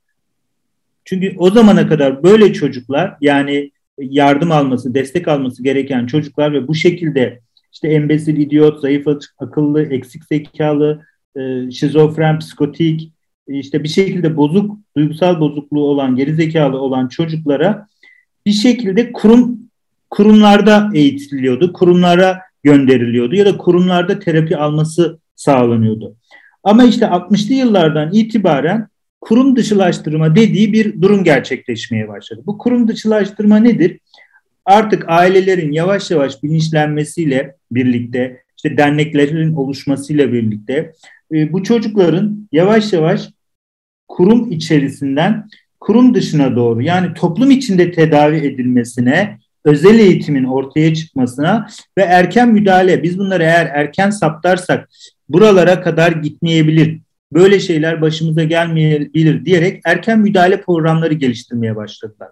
[1.05, 6.75] çünkü o zamana kadar böyle çocuklar yani yardım alması, destek alması gereken çocuklar ve bu
[6.75, 7.41] şekilde
[7.73, 9.07] işte embesil, idiot, zayıf
[9.39, 11.03] akıllı, eksik zekalı,
[11.37, 13.13] e, şizofren, psikotik,
[13.49, 17.89] işte bir şekilde bozuk, duygusal bozukluğu olan, geri zekalı olan çocuklara
[18.47, 19.65] bir şekilde kurum
[20.11, 26.16] kurumlarda eğitiliyordu, kurumlara gönderiliyordu ya da kurumlarda terapi alması sağlanıyordu.
[26.62, 28.88] Ama işte 60'lı yıllardan itibaren
[29.21, 32.42] kurum dışılaştırma dediği bir durum gerçekleşmeye başladı.
[32.47, 34.01] Bu kurum dışılaştırma nedir?
[34.64, 40.92] Artık ailelerin yavaş yavaş bilinçlenmesiyle birlikte işte derneklerin oluşmasıyla birlikte
[41.33, 43.31] e, bu çocukların yavaş yavaş
[44.09, 45.49] kurum içerisinden
[45.81, 51.66] kurum dışına doğru yani toplum içinde tedavi edilmesine, özel eğitimin ortaya çıkmasına
[51.98, 54.88] ve erken müdahale biz bunları eğer erken saptarsak
[55.29, 57.00] buralara kadar gitmeyebilir.
[57.33, 62.29] Böyle şeyler başımıza gelmeyebilir diyerek erken müdahale programları geliştirmeye başladılar.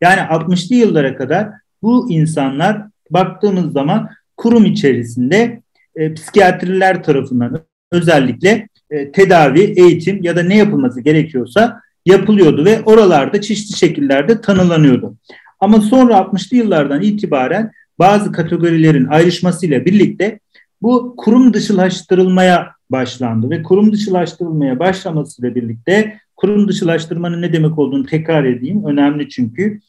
[0.00, 1.48] Yani 60'lı yıllara kadar
[1.82, 5.62] bu insanlar baktığımız zaman kurum içerisinde
[5.96, 13.40] e, psikiyatriler tarafından özellikle e, tedavi, eğitim ya da ne yapılması gerekiyorsa yapılıyordu ve oralarda
[13.40, 15.16] çeşitli şekillerde tanılanıyordu.
[15.60, 20.40] Ama sonra 60'lı yıllardan itibaren bazı kategorilerin ayrışmasıyla birlikte
[20.82, 28.44] bu kurum dışılaştırılmaya başlandı ve kurum dışılaştırılmaya başlamasıyla birlikte kurum dışılaştırmanın ne demek olduğunu tekrar
[28.44, 28.84] edeyim.
[28.84, 29.80] Önemli çünkü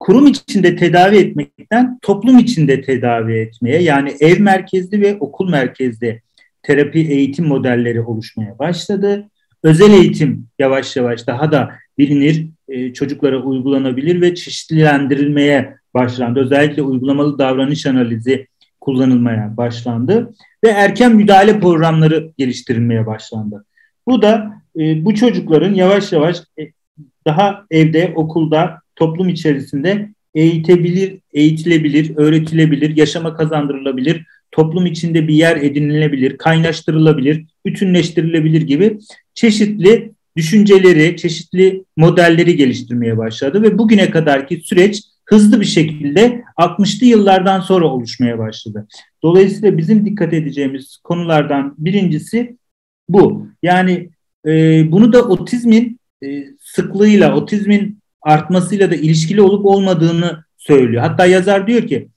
[0.00, 6.22] kurum içinde tedavi etmekten toplum içinde tedavi etmeye yani ev merkezli ve okul merkezli
[6.62, 9.30] terapi eğitim modelleri oluşmaya başladı.
[9.62, 16.40] Özel eğitim yavaş yavaş daha da bilinir, e, çocuklara uygulanabilir ve çeşitlendirilmeye başlandı.
[16.40, 18.46] Özellikle uygulamalı davranış analizi
[18.80, 23.64] kullanılmaya başlandı ve erken müdahale programları geliştirilmeye başlandı.
[24.06, 26.62] Bu da e, bu çocukların yavaş yavaş e,
[27.26, 36.38] daha evde, okulda, toplum içerisinde eğitebilir, eğitilebilir, öğretilebilir, yaşama kazandırılabilir, toplum içinde bir yer edinilebilir,
[36.38, 38.98] kaynaştırılabilir, bütünleştirilebilir gibi
[39.34, 47.60] çeşitli düşünceleri, çeşitli modelleri geliştirmeye başladı ve bugüne kadarki süreç hızlı bir şekilde 60'lı yıllardan
[47.60, 48.86] sonra oluşmaya başladı.
[49.22, 52.56] Dolayısıyla bizim dikkat edeceğimiz konulardan birincisi
[53.08, 53.46] bu.
[53.62, 54.10] Yani
[54.46, 54.52] e,
[54.92, 61.02] bunu da otizmin e, sıklığıyla, otizmin artmasıyla da ilişkili olup olmadığını söylüyor.
[61.02, 62.08] Hatta yazar diyor ki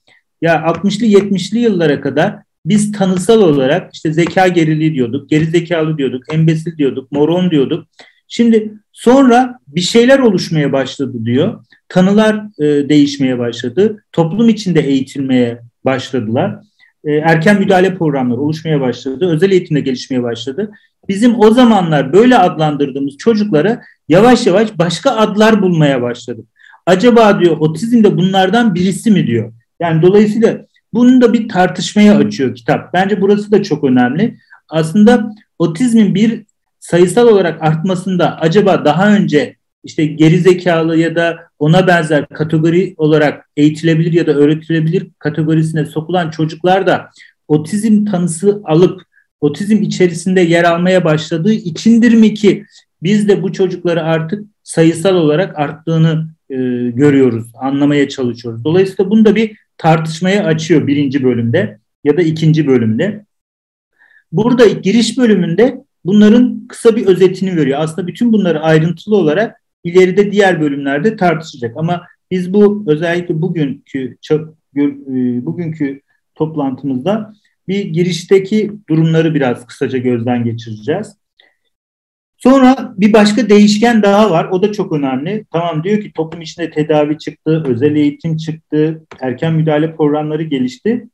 [0.42, 2.36] ya 60'lı 70'li yıllara kadar
[2.68, 7.86] biz tanısal olarak işte zeka geriliği diyorduk, geri zekalı diyorduk, embesil diyorduk, moron diyorduk.
[8.28, 11.64] Şimdi sonra bir şeyler oluşmaya başladı diyor.
[11.88, 14.04] Tanılar e, değişmeye başladı.
[14.12, 16.60] Toplum içinde eğitilmeye başladılar.
[17.04, 19.28] E, erken müdahale programları oluşmaya başladı.
[19.28, 20.70] Özel eğitimde gelişmeye başladı.
[21.08, 26.46] Bizim o zamanlar böyle adlandırdığımız çocuklara yavaş yavaş başka adlar bulmaya başladık.
[26.86, 29.52] Acaba diyor otizm de bunlardan birisi mi diyor.
[29.80, 32.92] Yani dolayısıyla bunun da bir tartışmaya açıyor kitap.
[32.92, 34.38] Bence burası da çok önemli.
[34.68, 36.44] Aslında otizmin bir
[36.80, 43.48] sayısal olarak artmasında acaba daha önce işte geri zekalı ya da ona benzer kategori olarak
[43.56, 47.10] eğitilebilir ya da öğretilebilir kategorisine sokulan çocuklar da
[47.48, 49.02] otizm tanısı alıp
[49.40, 52.64] otizm içerisinde yer almaya başladığı içindir mi ki
[53.02, 56.56] biz de bu çocukları artık sayısal olarak arttığını e,
[56.90, 58.64] görüyoruz, anlamaya çalışıyoruz.
[58.64, 63.26] Dolayısıyla bunu da bir tartışmaya açıyor birinci bölümde ya da ikinci bölümde.
[64.32, 67.78] Burada giriş bölümünde bunların kısa bir özetini veriyor.
[67.80, 71.76] Aslında bütün bunları ayrıntılı olarak ileride diğer bölümlerde tartışacak.
[71.76, 74.16] Ama biz bu özellikle bugünkü
[74.76, 74.80] e,
[75.46, 76.00] bugünkü
[76.34, 77.34] toplantımızda
[77.68, 81.16] bir girişteki durumları biraz kısaca gözden geçireceğiz.
[82.38, 84.44] Sonra bir başka değişken daha var.
[84.44, 85.44] O da çok önemli.
[85.52, 91.06] Tamam diyor ki toplum içinde tedavi çıktı, özel eğitim çıktı, erken müdahale programları gelişti.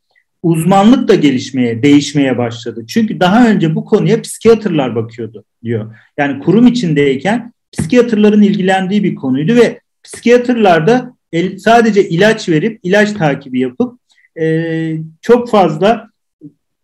[0.42, 2.84] Uzmanlık da gelişmeye, değişmeye başladı.
[2.88, 5.96] Çünkü daha önce bu konuya psikiyatrlar bakıyordu diyor.
[6.18, 11.14] Yani kurum içindeyken psikiyatrların ilgilendiği bir konuydu ve psikiyatrlar da
[11.58, 13.98] sadece ilaç verip, ilaç takibi yapıp
[14.40, 16.08] e, çok fazla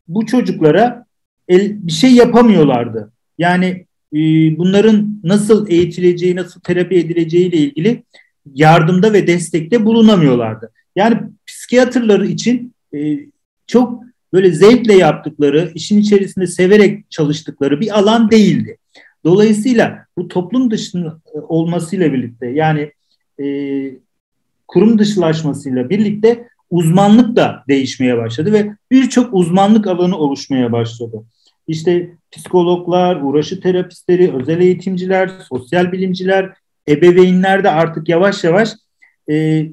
[0.08, 1.04] bu çocuklara
[1.48, 3.12] bir şey yapamıyorlardı.
[3.38, 4.18] Yani e,
[4.58, 8.02] bunların nasıl eğitileceği, nasıl terapi edileceği ile ilgili
[8.54, 10.72] yardımda ve destekte bulunamıyorlardı.
[10.96, 13.18] Yani psikiyatrları için e,
[13.66, 18.76] çok böyle zevkle yaptıkları, işin içerisinde severek çalıştıkları bir alan değildi.
[19.24, 22.92] Dolayısıyla bu toplum dışında e, olmasıyla birlikte yani
[23.40, 23.46] e,
[24.68, 31.24] kurum dışılaşmasıyla birlikte uzmanlık da değişmeye başladı ve birçok uzmanlık alanı oluşmaya başladı.
[31.66, 36.52] İşte psikologlar, uğraşı terapistleri, özel eğitimciler, sosyal bilimciler,
[36.88, 38.70] ebeveynler de artık yavaş yavaş
[39.30, 39.66] e,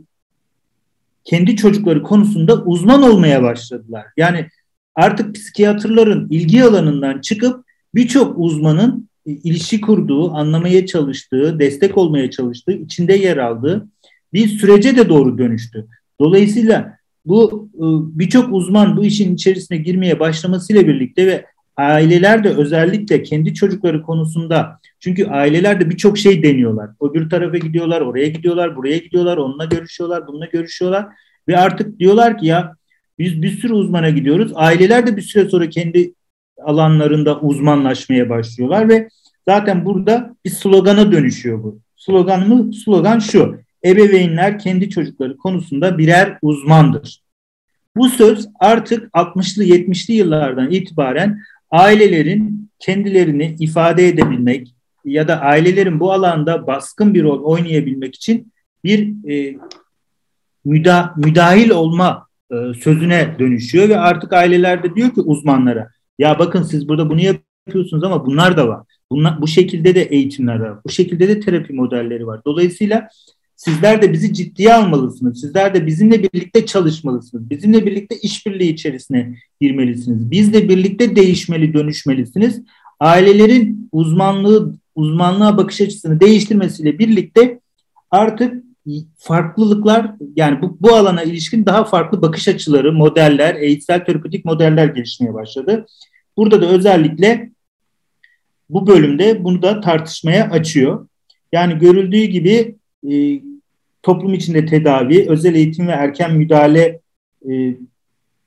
[1.23, 4.05] kendi çocukları konusunda uzman olmaya başladılar.
[4.17, 4.47] Yani
[4.95, 7.65] artık psikiyatrların ilgi alanından çıkıp
[7.95, 13.87] birçok uzmanın e, ilişki kurduğu, anlamaya çalıştığı, destek olmaya çalıştığı, içinde yer aldığı
[14.33, 15.87] bir sürece de doğru dönüştü.
[16.19, 17.85] Dolayısıyla bu e,
[18.19, 21.45] birçok uzman bu işin içerisine girmeye başlamasıyla birlikte ve
[21.77, 26.89] aileler de özellikle kendi çocukları konusunda çünkü aileler de birçok şey deniyorlar.
[26.99, 31.05] O bir tarafa gidiyorlar, oraya gidiyorlar, buraya gidiyorlar, onunla görüşüyorlar, bununla görüşüyorlar
[31.47, 32.75] ve artık diyorlar ki ya
[33.19, 34.51] Biz bir sürü uzmana gidiyoruz.
[34.55, 36.13] Aileler de bir süre sonra kendi
[36.63, 39.09] alanlarında uzmanlaşmaya başlıyorlar ve
[39.47, 41.79] zaten burada bir slogana dönüşüyor bu.
[41.95, 43.57] Sloganımı slogan şu.
[43.85, 47.21] Ebeveynler kendi çocukları konusunda birer uzmandır.
[47.95, 54.75] Bu söz artık 60'lı 70'li yıllardan itibaren ailelerin kendilerini ifade edebilmek
[55.05, 58.53] ya da ailelerin bu alanda baskın bir rol oynayabilmek için
[58.83, 59.57] bir e,
[60.65, 66.63] müda, müdahil olma e, sözüne dönüşüyor ve artık aileler de diyor ki uzmanlara ya bakın
[66.63, 68.85] siz burada bunu yapıyorsunuz ama bunlar da var.
[69.11, 70.79] Bunlar, bu şekilde de eğitimler var.
[70.85, 72.41] Bu şekilde de terapi modelleri var.
[72.45, 73.09] Dolayısıyla
[73.57, 75.41] sizler de bizi ciddiye almalısınız.
[75.41, 77.49] Sizler de bizimle birlikte çalışmalısınız.
[77.49, 80.31] Bizimle birlikte işbirliği içerisine girmelisiniz.
[80.31, 82.61] Biz de birlikte değişmeli, dönüşmelisiniz.
[82.99, 87.59] Ailelerin uzmanlığı uzmanlığa bakış açısını değiştirmesiyle birlikte
[88.11, 88.63] artık
[89.17, 95.33] farklılıklar yani bu, bu alana ilişkin daha farklı bakış açıları, modeller, eğitsel terapötik modeller gelişmeye
[95.33, 95.85] başladı.
[96.37, 97.51] Burada da özellikle
[98.69, 101.07] bu bölümde bunu da tartışmaya açıyor.
[101.51, 102.76] Yani görüldüğü gibi
[103.11, 103.41] e,
[104.03, 106.99] toplum içinde tedavi, özel eğitim ve erken müdahale
[107.49, 107.51] e,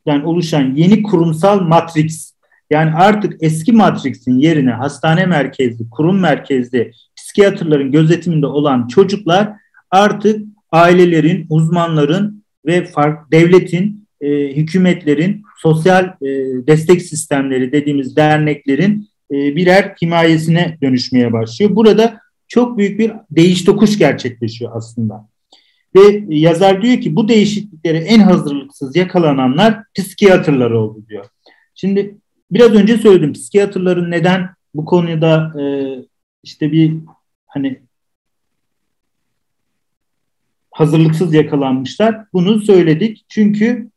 [0.06, 2.34] yani oluşan yeni kurumsal matrix
[2.70, 9.52] yani artık eski matrixin yerine hastane merkezli, kurum merkezli psikiyatrların gözetiminde olan çocuklar
[9.90, 16.26] artık ailelerin, uzmanların ve fark, devletin, e, hükümetlerin, sosyal e,
[16.66, 21.76] destek sistemleri dediğimiz derneklerin e, birer himayesine dönüşmeye başlıyor.
[21.76, 25.28] Burada çok büyük bir değiş tokuş gerçekleşiyor aslında.
[25.96, 31.26] Ve yazar diyor ki bu değişikliklere en hazırlıksız yakalananlar psikiyatrlar oldu diyor.
[31.74, 32.18] Şimdi
[32.50, 35.64] biraz önce söyledim psikiyatrların neden bu konuda e,
[36.42, 36.94] işte bir
[37.46, 37.80] hani
[40.70, 42.24] hazırlıksız yakalanmışlar.
[42.32, 43.24] Bunu söyledik.
[43.28, 43.90] Çünkü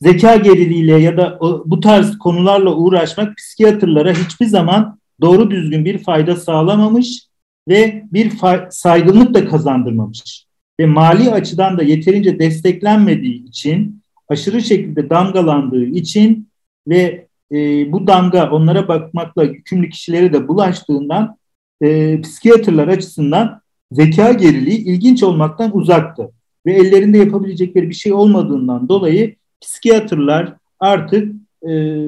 [0.00, 6.36] zeka geriliğiyle ya da bu tarz konularla uğraşmak psikiyatrlara hiçbir zaman doğru düzgün bir fayda
[6.36, 7.22] sağlamamış
[7.68, 8.32] ve bir
[8.70, 10.46] saygınlık da kazandırmamış.
[10.80, 16.48] Ve mali açıdan da yeterince desteklenmediği için, aşırı şekilde damgalandığı için
[16.88, 17.56] ve e,
[17.92, 21.36] bu damga onlara bakmakla yükümlü kişilere de bulaştığından
[21.82, 23.60] e, psikiyatrlar açısından
[23.92, 26.30] zeka geriliği ilginç olmaktan uzaktı.
[26.66, 31.32] Ve ellerinde yapabilecekleri bir şey olmadığından dolayı psikiyatrlar artık
[31.68, 32.00] e,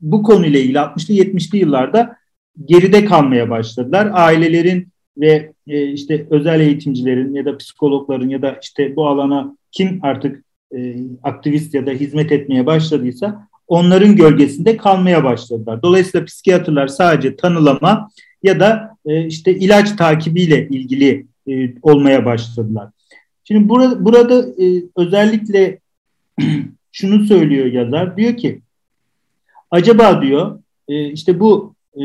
[0.00, 2.16] bu konuyla ilgili 60'lı 70'li yıllarda
[2.64, 4.10] geride kalmaya başladılar.
[4.12, 4.88] Ailelerin
[5.18, 10.44] ve e, işte özel eğitimcilerin ya da psikologların ya da işte bu alana kim artık
[10.76, 15.82] e, aktivist ya da hizmet etmeye başladıysa onların gölgesinde kalmaya başladılar.
[15.82, 18.10] Dolayısıyla psikiyatrlar sadece tanılama
[18.42, 22.88] ya da e, işte ilaç takibiyle ilgili e, olmaya başladılar.
[23.44, 25.78] Şimdi burada, burada e, özellikle
[26.92, 28.16] şunu söylüyor yazar.
[28.16, 28.60] Diyor ki
[29.70, 32.02] acaba diyor e, işte bu e,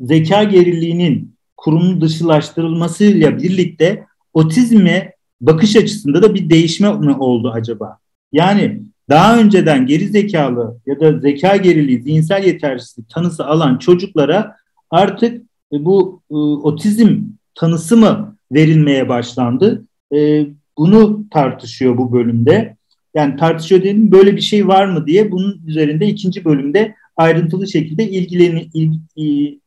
[0.00, 7.98] zeka geriliğinin kurum dışılaştırılmasıyla birlikte otizme bakış açısında da bir değişme mi oldu acaba?
[8.32, 14.56] Yani daha önceden geri zekalı ya da zeka geriliği, zihinsel yetersizlik tanısı alan çocuklara
[14.90, 17.18] artık e, bu e, otizm
[17.54, 19.84] tanısı mı verilmeye başlandı?
[20.14, 20.46] E,
[20.78, 22.76] bunu tartışıyor bu bölümde.
[23.14, 28.10] Yani tartışıyor dedim böyle bir şey var mı diye bunun üzerinde ikinci bölümde ayrıntılı şekilde
[28.10, 29.58] ilgileni il, il,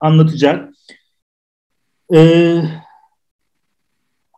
[0.00, 0.74] anlatacak.
[2.14, 2.62] Ee,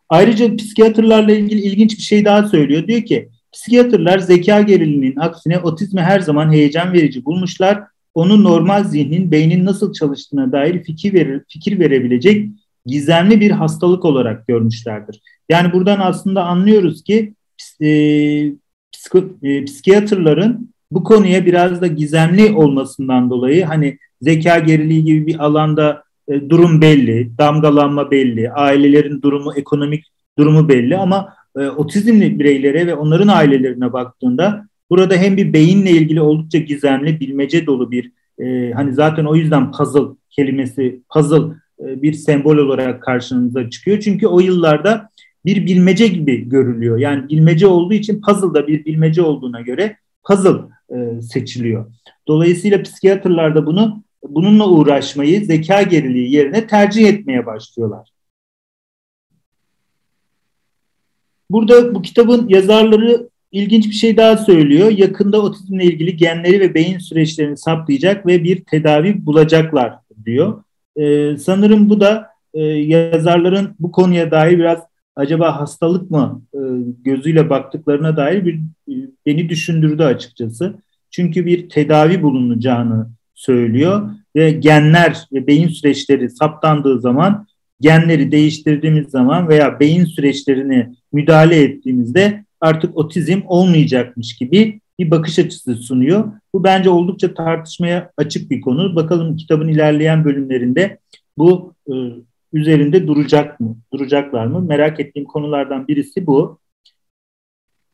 [0.09, 2.87] ayrıca psikiyatrlarla ilgili ilginç bir şey daha söylüyor.
[2.87, 7.83] Diyor ki psikiyatrlar zeka gerililiğinin aksine otizmi her zaman heyecan verici bulmuşlar.
[8.15, 12.49] Onu normal zihnin beynin nasıl çalıştığına dair fikir, verir, fikir verebilecek
[12.87, 15.21] gizemli bir hastalık olarak görmüşlerdir.
[15.49, 17.35] Yani buradan aslında anlıyoruz ki
[17.83, 17.89] e,
[18.93, 25.45] psiko, e, psikiyatrların bu konuya biraz da gizemli olmasından dolayı hani zeka geriliği gibi bir
[25.45, 30.05] alanda e, durum belli, damgalanma belli, ailelerin durumu, ekonomik
[30.39, 36.21] durumu belli ama e, otizmli bireylere ve onların ailelerine baktığında burada hem bir beyinle ilgili
[36.21, 42.13] oldukça gizemli, bilmece dolu bir e, hani zaten o yüzden puzzle kelimesi, puzzle e, bir
[42.13, 44.01] sembol olarak karşınıza çıkıyor.
[44.01, 45.11] Çünkü o yıllarda
[45.45, 46.99] bir bilmece gibi görülüyor.
[46.99, 50.59] Yani bilmece olduğu için puzzle da bir bilmece olduğuna göre puzzle
[50.91, 51.87] e, seçiliyor.
[52.29, 58.09] Dolayısıyla psikiyatrlar da bunu bununla uğraşmayı zeka geriliği yerine tercih etmeye başlıyorlar.
[61.51, 64.91] Burada bu kitabın yazarları ilginç bir şey daha söylüyor.
[64.91, 70.63] Yakında otizmle ilgili genleri ve beyin süreçlerini saptayacak ve bir tedavi bulacaklar diyor.
[70.97, 74.79] Ee, sanırım bu da e, yazarların bu konuya dair biraz
[75.19, 76.59] acaba hastalık mı e,
[77.05, 78.55] gözüyle baktıklarına dair bir
[78.89, 78.95] e,
[79.27, 80.75] beni düşündürdü açıkçası.
[81.11, 87.47] Çünkü bir tedavi bulunacağını söylüyor ve genler ve beyin süreçleri saptandığı zaman
[87.81, 95.75] genleri değiştirdiğimiz zaman veya beyin süreçlerini müdahale ettiğimizde artık otizm olmayacakmış gibi bir bakış açısı
[95.75, 96.33] sunuyor.
[96.55, 98.97] Bu bence oldukça tartışmaya açık bir konu.
[98.97, 100.99] Bakalım kitabın ilerleyen bölümlerinde
[101.39, 101.93] bu e,
[102.53, 103.77] üzerinde duracak mı?
[103.93, 104.63] Duracaklar mı?
[104.63, 106.59] Merak ettiğim konulardan birisi bu.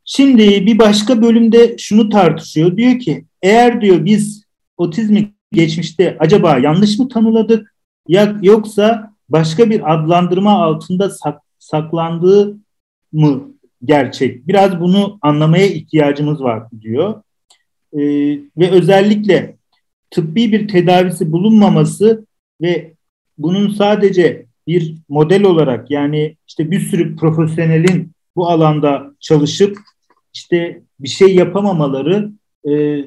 [0.04, 2.76] Şimdi bir başka bölümde şunu tartışıyor.
[2.76, 4.44] Diyor ki eğer diyor biz
[4.76, 7.74] otizmi geçmişte acaba yanlış mı tanıladık
[8.08, 12.56] ya yoksa başka bir adlandırma altında sak, saklandığı
[13.12, 14.48] mı gerçek?
[14.48, 17.22] Biraz bunu anlamaya ihtiyacımız var diyor.
[17.92, 18.00] Ee,
[18.56, 19.56] ve özellikle
[20.10, 22.26] tıbbi bir tedavisi bulunmaması
[22.62, 22.93] ve
[23.38, 29.78] bunun sadece bir model olarak yani işte bir sürü profesyonelin bu alanda çalışıp
[30.34, 32.32] işte bir şey yapamamaları
[32.68, 33.04] e,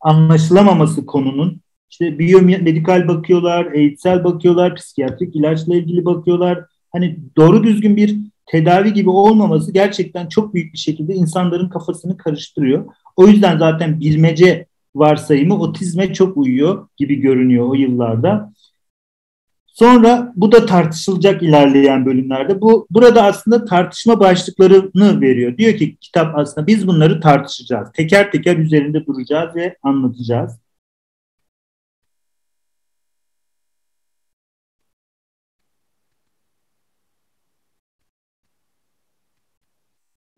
[0.00, 6.64] anlaşılamaması konunun işte biyomedikal bakıyorlar, eğitsel bakıyorlar, psikiyatrik ilaçla ilgili bakıyorlar.
[6.92, 12.86] Hani doğru düzgün bir tedavi gibi olmaması gerçekten çok büyük bir şekilde insanların kafasını karıştırıyor.
[13.16, 18.52] O yüzden zaten bilmece varsayımı otizme çok uyuyor gibi görünüyor o yıllarda.
[19.78, 22.60] Sonra bu da tartışılacak ilerleyen bölümlerde.
[22.60, 25.58] Bu burada aslında tartışma başlıklarını veriyor.
[25.58, 27.92] Diyor ki kitap aslında biz bunları tartışacağız.
[27.92, 30.58] Teker teker üzerinde duracağız ve anlatacağız.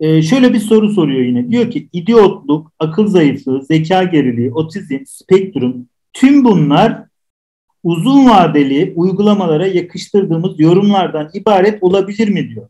[0.01, 1.51] Ee, şöyle bir soru soruyor yine.
[1.51, 7.10] Diyor ki idiotluk, akıl zayıflığı, zeka geriliği, otizm, spektrum tüm bunlar
[7.83, 12.69] uzun vadeli uygulamalara yakıştırdığımız yorumlardan ibaret olabilir mi diyor.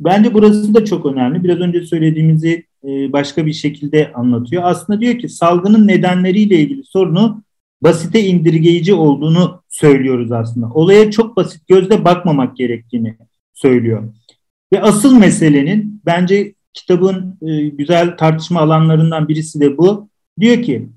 [0.00, 1.44] Bence burası da çok önemli.
[1.44, 4.62] Biraz önce söylediğimizi e, başka bir şekilde anlatıyor.
[4.64, 7.42] Aslında diyor ki salgının nedenleriyle ilgili sorunu
[7.82, 10.70] basite indirgeyici olduğunu söylüyoruz aslında.
[10.70, 13.16] Olaya çok basit gözle bakmamak gerektiğini
[13.54, 14.12] söylüyor.
[14.72, 20.08] Ve asıl meselenin bence kitabın e, güzel tartışma alanlarından birisi de bu.
[20.40, 20.88] Diyor ki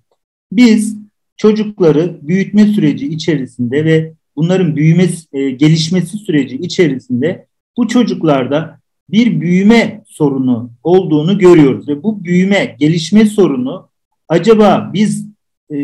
[0.51, 1.00] biz
[1.41, 8.79] çocukları büyütme süreci içerisinde ve bunların büyümesi, e, gelişmesi süreci içerisinde bu çocuklarda
[9.09, 13.89] bir büyüme sorunu olduğunu görüyoruz ve bu büyüme, gelişme sorunu
[14.27, 15.27] acaba biz
[15.71, 15.75] e,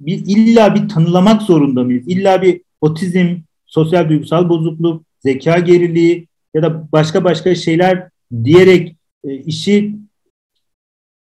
[0.00, 2.08] bir illa bir tanılamak zorunda mıyız?
[2.08, 8.08] İlla bir otizm, sosyal duygusal bozukluk, zeka geriliği ya da başka başka şeyler
[8.44, 9.94] diyerek e, işi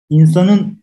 [0.10, 0.78] insanın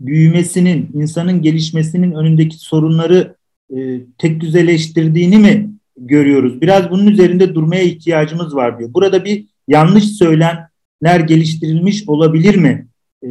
[0.00, 3.36] büyümesinin, insanın gelişmesinin önündeki sorunları
[3.76, 6.60] e, tek düzeleştirdiğini mi görüyoruz?
[6.60, 8.94] Biraz bunun üzerinde durmaya ihtiyacımız var diyor.
[8.94, 12.88] Burada bir yanlış söylenler geliştirilmiş olabilir mi
[13.24, 13.28] e,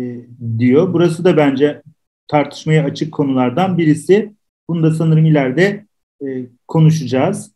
[0.57, 0.93] diyor.
[0.93, 1.81] Burası da bence
[2.27, 4.33] tartışmaya açık konulardan birisi.
[4.69, 5.85] Bunu da sanırım ileride
[6.21, 6.25] e,
[6.67, 7.51] konuşacağız.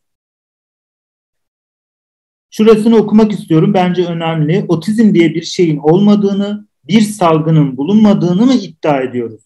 [2.49, 3.73] Şurasını okumak istiyorum.
[3.73, 4.65] Bence önemli.
[4.67, 9.41] Otizm diye bir şeyin olmadığını, bir salgının bulunmadığını mı iddia ediyoruz?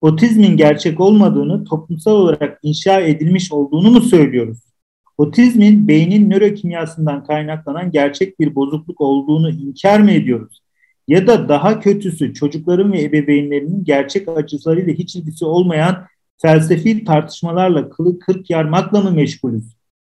[0.00, 4.58] Otizmin gerçek olmadığını, toplumsal olarak inşa edilmiş olduğunu mu söylüyoruz?
[5.18, 10.62] Otizmin beynin nörokimyasından kaynaklanan gerçek bir bozukluk olduğunu inkar mı ediyoruz?
[11.08, 16.06] Ya da daha kötüsü çocukların ve ebeveynlerinin gerçek acılarıyla hiç ilgisi olmayan
[16.42, 19.64] felsefi tartışmalarla kılı kırk yarmakla mı meşgulüz?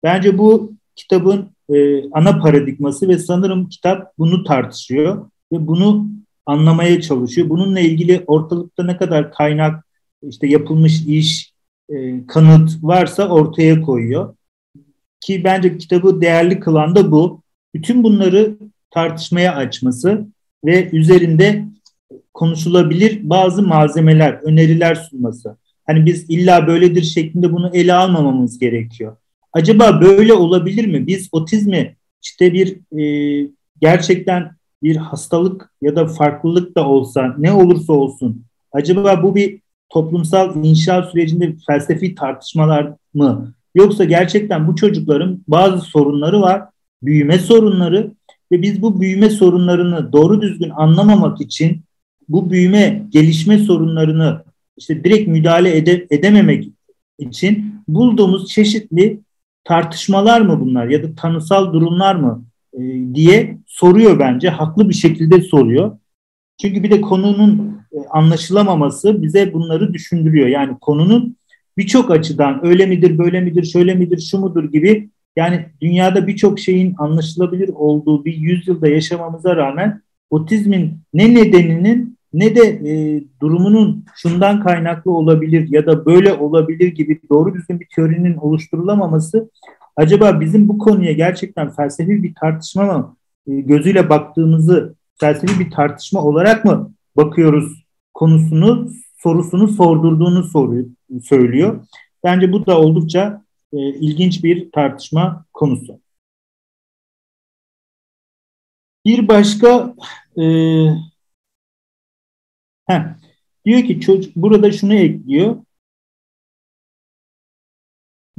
[0.02, 6.06] Bence bu kitabın e, ana paradigması ve sanırım kitap bunu tartışıyor ve bunu
[6.46, 7.48] anlamaya çalışıyor.
[7.48, 9.84] Bununla ilgili ortalıkta ne kadar kaynak,
[10.22, 11.52] işte yapılmış iş,
[11.88, 14.34] e, kanıt varsa ortaya koyuyor.
[15.20, 17.42] Ki bence kitabı değerli kılan da bu.
[17.74, 18.56] Bütün bunları
[18.90, 20.26] tartışmaya açması
[20.64, 21.64] ve üzerinde
[22.34, 25.56] konuşulabilir bazı malzemeler, öneriler sunması.
[25.86, 29.16] Hani biz illa böyledir şeklinde bunu ele almamamız gerekiyor.
[29.52, 31.06] Acaba böyle olabilir mi?
[31.06, 33.48] Biz otizmi işte bir e,
[33.80, 34.50] gerçekten
[34.84, 41.02] bir hastalık ya da farklılık da olsa ne olursa olsun acaba bu bir toplumsal inşa
[41.02, 43.54] sürecinde felsefi tartışmalar mı?
[43.74, 46.62] Yoksa gerçekten bu çocukların bazı sorunları var,
[47.02, 48.10] büyüme sorunları
[48.52, 51.82] ve biz bu büyüme sorunlarını doğru düzgün anlamamak için
[52.28, 54.44] bu büyüme, gelişme sorunlarını
[54.76, 56.68] işte direkt müdahale ede, edememek
[57.18, 59.20] için bulduğumuz çeşitli
[59.64, 64.48] tartışmalar mı bunlar ya da tanısal durumlar mı e, diye soruyor bence.
[64.48, 65.98] Haklı bir şekilde soruyor.
[66.62, 70.46] Çünkü bir de konunun e, anlaşılamaması bize bunları düşündürüyor.
[70.48, 71.36] Yani konunun
[71.78, 76.94] birçok açıdan öyle midir, böyle midir, şöyle midir, şu mudur gibi Yani dünyada birçok şeyin
[76.98, 85.10] anlaşılabilir olduğu bir yüzyılda yaşamamıza rağmen otizmin ne nedeninin ne de e, durumunun şundan kaynaklı
[85.10, 89.50] olabilir ya da böyle olabilir gibi doğru düzgün bir teorinin oluşturulamaması
[89.96, 93.16] acaba bizim bu konuya gerçekten felsefi bir tartışma mı
[93.46, 97.84] e, gözüyle baktığımızı felsefi bir tartışma olarak mı bakıyoruz
[98.14, 98.90] konusunu
[99.22, 100.86] sorusunu sordurduğunu soruyor,
[101.22, 101.86] söylüyor.
[102.24, 106.00] Bence bu da oldukça e, ilginç bir tartışma konusu.
[109.04, 109.94] Bir başka
[110.36, 110.44] e,
[112.86, 113.02] heh,
[113.64, 115.56] diyor ki çocuk burada şunu ekliyor.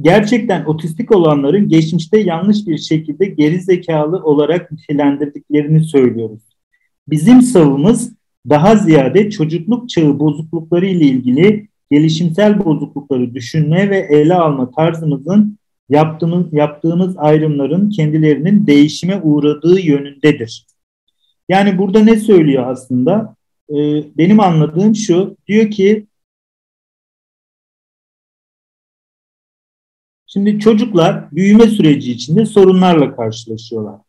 [0.00, 6.42] Gerçekten otistik olanların geçmişte yanlış bir şekilde geri zekalı olarak nitelendirdiklerini söylüyoruz.
[7.08, 8.12] Bizim savımız
[8.48, 16.52] daha ziyade çocukluk çağı bozuklukları ile ilgili gelişimsel bozuklukları düşünme ve ele alma tarzımızın yaptığımız,
[16.52, 20.66] yaptığımız ayrımların kendilerinin değişime uğradığı yönündedir.
[21.48, 23.36] Yani burada ne söylüyor aslında?
[23.70, 26.06] Ee, benim anladığım şu, diyor ki
[30.36, 34.00] Şimdi çocuklar büyüme süreci içinde sorunlarla karşılaşıyorlar.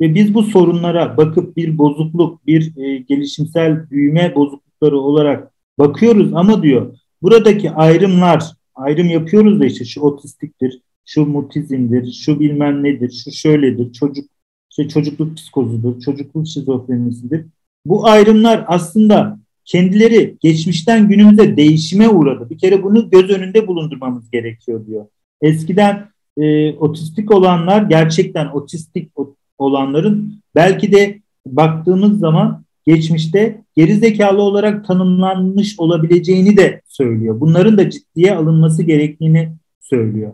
[0.00, 6.62] Ve biz bu sorunlara bakıp bir bozukluk, bir e, gelişimsel büyüme bozuklukları olarak bakıyoruz ama
[6.62, 13.32] diyor buradaki ayrımlar, ayrım yapıyoruz da işte şu otistiktir, şu mutizmdir, şu bilmem nedir, şu
[13.32, 14.24] şöyledir, çocuk
[14.70, 17.46] işte çocukluk psikozudur, çocukluk şizofrenisidir.
[17.86, 22.50] Bu ayrımlar aslında kendileri geçmişten günümüze değişime uğradı.
[22.50, 25.06] Bir kere bunu göz önünde bulundurmamız gerekiyor diyor.
[25.44, 29.12] Eskiden e, otistik olanlar gerçekten otistik
[29.58, 37.40] olanların belki de baktığımız zaman geçmişte geri zekalı olarak tanımlanmış olabileceğini de söylüyor.
[37.40, 40.32] Bunların da ciddiye alınması gerektiğini söylüyor.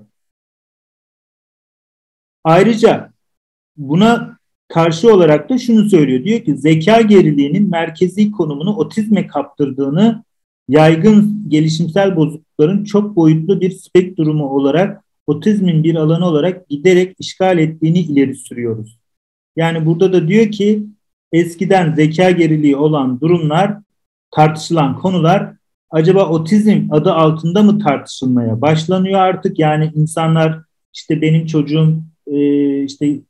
[2.44, 3.12] Ayrıca
[3.76, 4.38] buna
[4.68, 6.24] karşı olarak da şunu söylüyor.
[6.24, 10.24] Diyor ki zeka geriliğinin merkezi konumunu otizme kaptırdığını
[10.68, 12.16] yaygın gelişimsel
[12.60, 18.98] bozuklukların çok boyutlu bir spektrumu olarak otizmin bir alanı olarak giderek işgal ettiğini ileri sürüyoruz.
[19.56, 20.86] Yani burada da diyor ki
[21.32, 23.78] eskiden zeka geriliği olan durumlar,
[24.30, 25.52] tartışılan konular
[25.90, 29.58] acaba otizm adı altında mı tartışılmaya başlanıyor artık?
[29.58, 30.60] Yani insanlar
[30.94, 33.20] işte benim çocuğum e, işte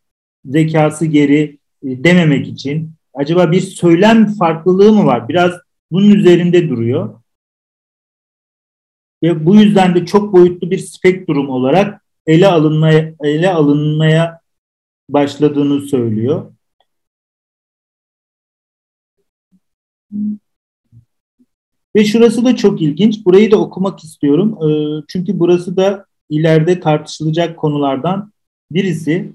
[0.44, 5.28] zekası geri e, dememek için acaba bir söylem farklılığı mı var?
[5.28, 5.52] Biraz
[5.90, 7.19] bunun üzerinde duruyor.
[9.22, 14.40] Ve bu yüzden de çok boyutlu bir spektrum olarak ele alınmaya ele alınmaya
[15.08, 16.52] başladığını söylüyor.
[21.96, 23.24] Ve şurası da çok ilginç.
[23.24, 24.58] Burayı da okumak istiyorum.
[24.62, 28.32] Ee, çünkü burası da ileride tartışılacak konulardan
[28.72, 29.32] birisi.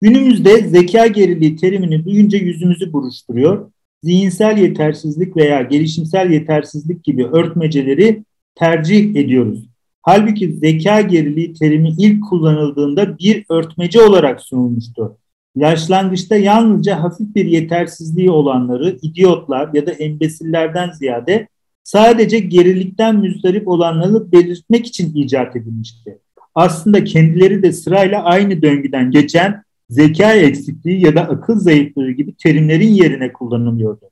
[0.00, 3.70] Günümüzde zeka geriliği terimini duyunca yüzümüzü buruşturuyor.
[4.02, 8.24] Zihinsel yetersizlik veya gelişimsel yetersizlik gibi örtmeceleri
[8.58, 9.64] tercih ediyoruz.
[10.02, 15.18] Halbuki zeka geriliği terimi ilk kullanıldığında bir örtmece olarak sunulmuştu.
[15.56, 21.48] Yaşlangıçta yalnızca hafif bir yetersizliği olanları idiotlar ya da embesillerden ziyade
[21.84, 26.18] sadece gerilikten müzdarip olanları belirtmek için icat edilmişti.
[26.54, 32.94] Aslında kendileri de sırayla aynı döngüden geçen zeka eksikliği ya da akıl zayıflığı gibi terimlerin
[32.94, 34.10] yerine kullanılıyordu.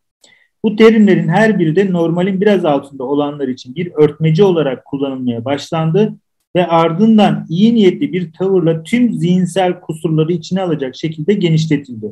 [0.64, 6.14] Bu terimlerin her biri de normalin biraz altında olanlar için bir örtmeci olarak kullanılmaya başlandı
[6.56, 12.06] ve ardından iyi niyetli bir tavırla tüm zihinsel kusurları içine alacak şekilde genişletildi.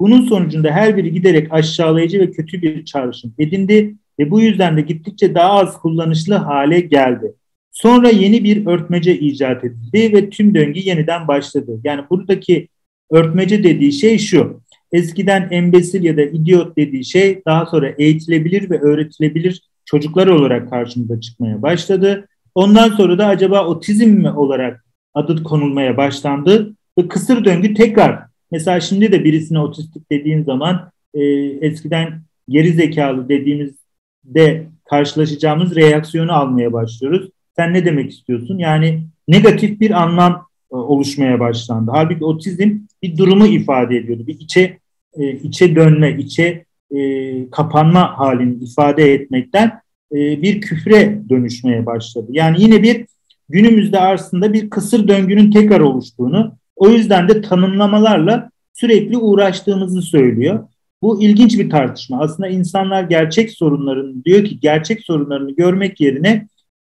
[0.00, 4.80] Bunun sonucunda her biri giderek aşağılayıcı ve kötü bir çağrışım edindi ve bu yüzden de
[4.80, 7.32] gittikçe daha az kullanışlı hale geldi.
[7.72, 11.80] Sonra yeni bir örtmece icat edildi ve tüm döngü yeniden başladı.
[11.84, 12.68] Yani buradaki
[13.10, 14.60] örtmece dediği şey şu.
[14.92, 21.20] Eskiden embesil ya da idiot dediği şey daha sonra eğitilebilir ve öğretilebilir çocuklar olarak karşımıza
[21.20, 22.28] çıkmaya başladı.
[22.54, 24.84] Ondan sonra da acaba otizm mi olarak
[25.14, 31.24] adı konulmaya başlandı ve kısır döngü tekrar mesela şimdi de birisine otistik dediğin zaman e,
[31.60, 37.30] eskiden geri zekalı dediğimizde karşılaşacağımız reaksiyonu almaya başlıyoruz.
[37.56, 38.58] Sen ne demek istiyorsun?
[38.58, 41.90] Yani negatif bir anlam e, oluşmaya başlandı.
[41.94, 44.26] Halbuki otizm bir durumu ifade ediyordu.
[44.26, 44.78] Bir içe
[45.18, 49.80] e, içe dönme, içe e, kapanma halini ifade etmekten
[50.12, 52.26] e, bir küfre dönüşmeye başladı.
[52.30, 53.06] Yani yine bir
[53.48, 60.68] günümüzde aslında bir kısır döngünün tekrar oluştuğunu, o yüzden de tanımlamalarla sürekli uğraştığımızı söylüyor.
[61.02, 62.20] Bu ilginç bir tartışma.
[62.20, 66.48] Aslında insanlar gerçek sorunlarını diyor ki gerçek sorunlarını görmek yerine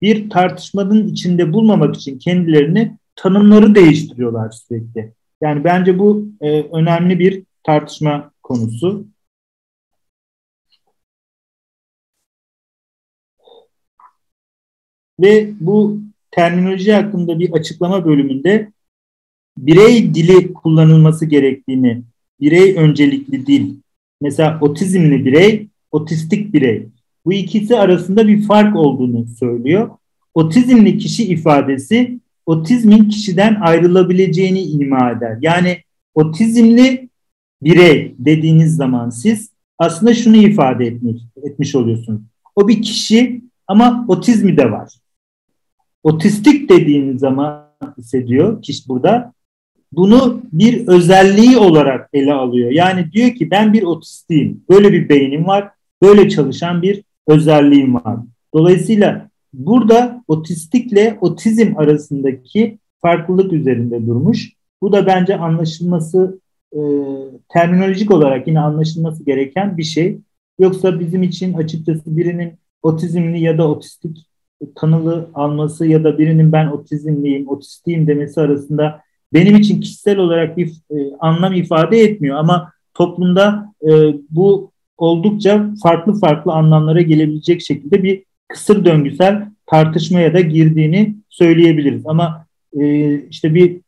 [0.02, 5.12] bir tartışmanın içinde bulmamak için kendilerini tanımları değiştiriyorlar sürekli.
[5.42, 9.06] Yani bence bu e, önemli bir tartışma konusu.
[15.20, 16.00] Ve bu
[16.32, 18.72] terminoloji hakkında bir açıklama bölümünde
[19.58, 22.04] birey dili kullanılması gerektiğini,
[22.42, 23.76] birey öncelikli dil,
[24.22, 26.88] mesela otizmli birey, otistik birey,
[27.26, 29.90] bu ikisi arasında bir fark olduğunu söylüyor.
[30.34, 35.38] Otizmli kişi ifadesi otizmin kişiden ayrılabileceğini ima eder.
[35.42, 35.78] Yani
[36.16, 37.10] otizmli
[37.62, 39.50] birey dediğiniz zaman siz
[39.80, 42.22] aslında şunu ifade etmiş, etmiş oluyorsunuz.
[42.56, 44.94] O bir kişi ama otizmi de var.
[46.04, 47.66] Otistik dediğiniz zaman
[47.98, 49.34] hissediyor kişi burada
[49.92, 52.72] bunu bir özelliği olarak ele alıyor.
[52.72, 54.64] Yani diyor ki ben bir otistiyim.
[54.70, 55.70] Böyle bir beynim var.
[56.02, 58.20] Böyle çalışan bir özelliğim var.
[58.54, 64.54] Dolayısıyla burada otistikle otizm arasındaki farklılık üzerinde durmuş.
[64.82, 66.40] Bu da bence anlaşılması
[66.76, 66.80] e,
[67.50, 70.18] terminolojik olarak yine anlaşılması gereken bir şey.
[70.60, 72.54] Yoksa bizim için açıkçası birinin
[72.84, 74.28] otizmli ya da otistik
[74.76, 79.02] tanılı alması ya da birinin ben otizmliyim, otistiyim demesi arasında
[79.34, 83.90] benim için kişisel olarak bir e, anlam ifade etmiyor ama toplumda e,
[84.30, 92.06] bu oldukça farklı farklı anlamlara gelebilecek şekilde bir kısır döngüsel tartışmaya da girdiğini söyleyebiliriz.
[92.06, 92.46] Ama
[92.80, 93.82] e, işte bir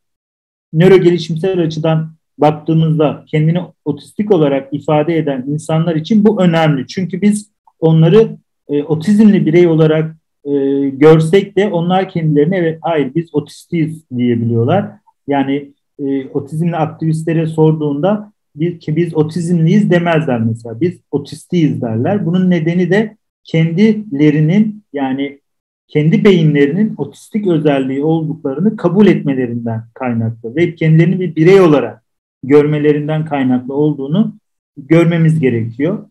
[0.73, 6.87] nöro gelişimsel açıdan baktığımızda kendini otistik olarak ifade eden insanlar için bu önemli.
[6.87, 8.37] Çünkü biz onları
[8.69, 10.15] e, otizmli birey olarak
[10.45, 10.51] e,
[10.89, 14.91] görsek de onlar kendilerini evet hayır biz otistiyiz diyebiliyorlar.
[15.27, 20.81] Yani e, otizmli aktivistlere sorduğunda bir, ki biz otizmliyiz demezler mesela.
[20.81, 22.25] Biz otistiyiz derler.
[22.25, 25.39] Bunun nedeni de kendilerinin yani
[25.87, 32.03] kendi beyinlerinin otistik özelliği olduklarını kabul etmelerinden kaynaklı ve kendilerini bir birey olarak
[32.43, 34.37] görmelerinden kaynaklı olduğunu
[34.77, 36.09] görmemiz gerekiyor.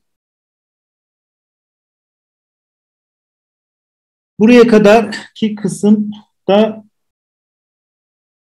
[4.41, 6.85] Buraya kadar ki kısımda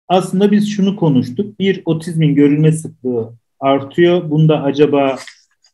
[0.08, 1.60] aslında biz şunu konuştuk.
[1.60, 4.30] Bir, otizmin görülme sıklığı artıyor.
[4.30, 5.16] Bunda acaba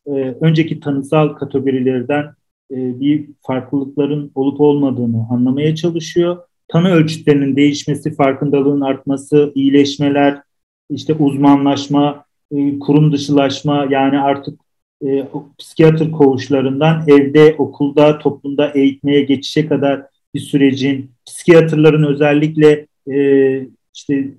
[0.06, 2.24] e, önceki tanısal kategorilerden
[2.72, 6.38] e, bir farklılıkların olup olmadığını anlamaya çalışıyor.
[6.68, 10.41] Tanı ölçütlerinin değişmesi, farkındalığın artması, iyileşmeler,
[10.89, 14.59] işte uzmanlaşma, e, kurum dışılaşma yani artık
[15.05, 15.27] e,
[15.57, 20.01] psikiyatr koğuşlarından evde, okulda, toplumda eğitmeye geçişe kadar
[20.33, 24.33] bir sürecin, psikiyatrların özellikle e, işte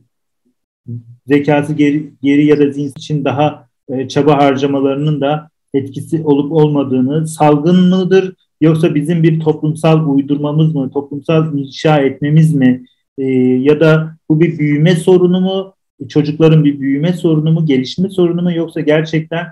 [1.27, 7.29] zekası geri, geri ya da zihin için daha e, çaba harcamalarının da etkisi olup olmadığını,
[7.29, 12.85] salgın mıdır yoksa bizim bir toplumsal uydurmamız mı, toplumsal inşa etmemiz mi
[13.19, 15.75] e, ya da bu bir büyüme sorunu mu,
[16.09, 19.47] çocukların bir büyüme sorunu mu, gelişme sorunu mu yoksa gerçekten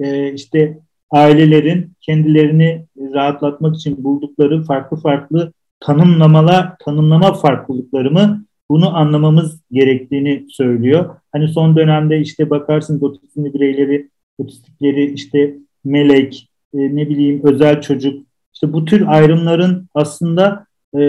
[0.00, 0.78] e, işte
[1.10, 11.16] ailelerin kendilerini rahatlatmak için buldukları farklı farklı tanımlamalar, tanımlama farklılıkları mı bunu anlamamız gerektiğini söylüyor.
[11.32, 18.26] Hani son dönemde işte bakarsınız otizmli bireyleri, otistikleri işte melek, e, ne bileyim özel çocuk,
[18.54, 20.66] işte bu tür ayrımların aslında
[20.98, 21.00] e,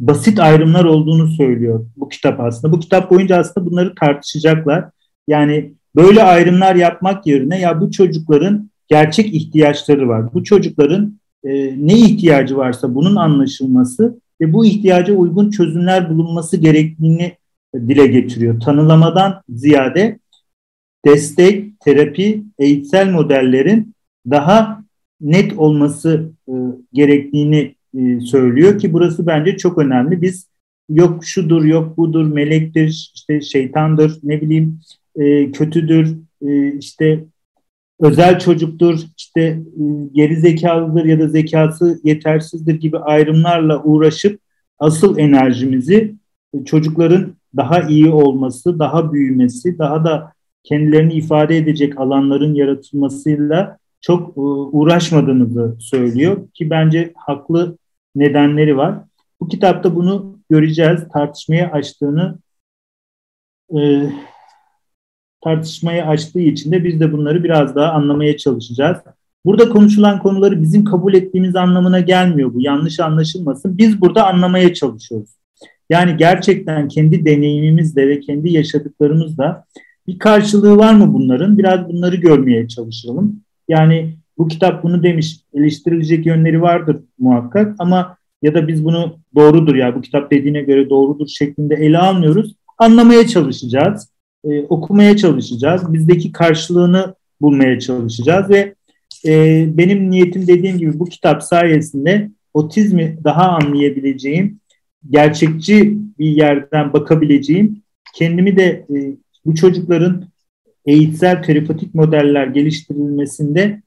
[0.00, 2.72] basit ayrımlar olduğunu söylüyor bu kitap aslında.
[2.72, 4.84] Bu kitap boyunca aslında bunları tartışacaklar.
[5.28, 10.34] Yani böyle ayrımlar yapmak yerine ya bu çocukların gerçek ihtiyaçları var.
[10.34, 11.50] Bu çocukların e,
[11.86, 17.32] ne ihtiyacı varsa bunun anlaşılması ve bu ihtiyaca uygun çözümler bulunması gerektiğini
[17.74, 18.60] dile getiriyor.
[18.60, 20.18] Tanılamadan ziyade
[21.06, 23.94] destek, terapi, eğitsel modellerin
[24.30, 24.84] daha
[25.20, 26.52] net olması e,
[26.92, 30.22] gerektiğini e, söylüyor ki burası bence çok önemli.
[30.22, 30.48] Biz
[30.88, 34.80] yok şudur, yok budur, melektir, işte şeytandır, ne bileyim
[35.16, 36.16] e, kötüdür,
[36.46, 37.24] e, işte
[38.00, 39.62] özel çocuktur, işte e,
[40.12, 44.40] geri zekalıdır ya da zekası yetersizdir gibi ayrımlarla uğraşıp
[44.78, 46.14] asıl enerjimizi
[46.54, 50.32] e, çocukların daha iyi olması, daha büyümesi, daha da
[50.64, 57.78] kendilerini ifade edecek alanların yaratılmasıyla çok e, uğraşmadığımızı söylüyor ki bence haklı
[58.14, 58.94] nedenleri var.
[59.40, 62.38] Bu kitapta bunu göreceğiz, tartışmaya açtığını
[63.78, 64.10] e,
[65.40, 68.98] tartışmayı açtığı için de biz de bunları biraz daha anlamaya çalışacağız.
[69.44, 72.60] Burada konuşulan konuları bizim kabul ettiğimiz anlamına gelmiyor bu.
[72.60, 73.78] Yanlış anlaşılmasın.
[73.78, 75.30] Biz burada anlamaya çalışıyoruz.
[75.90, 79.64] Yani gerçekten kendi deneyimimizle ve kendi yaşadıklarımızla
[80.06, 81.58] bir karşılığı var mı bunların?
[81.58, 83.40] Biraz bunları görmeye çalışalım.
[83.70, 89.74] Yani bu kitap bunu demiş, eleştirilecek yönleri vardır muhakkak ama ya da biz bunu doğrudur
[89.74, 92.54] ya bu kitap dediğine göre doğrudur şeklinde ele almıyoruz.
[92.78, 94.10] anlamaya çalışacağız,
[94.44, 98.74] e, okumaya çalışacağız, bizdeki karşılığını bulmaya çalışacağız ve
[99.26, 104.60] e, benim niyetim dediğim gibi bu kitap sayesinde otizmi daha anlayabileceğim,
[105.10, 107.82] gerçekçi bir yerden bakabileceğim,
[108.14, 108.96] kendimi de e,
[109.46, 110.24] bu çocukların
[110.90, 113.82] eğitsel terapötik modeller geliştirilmesinde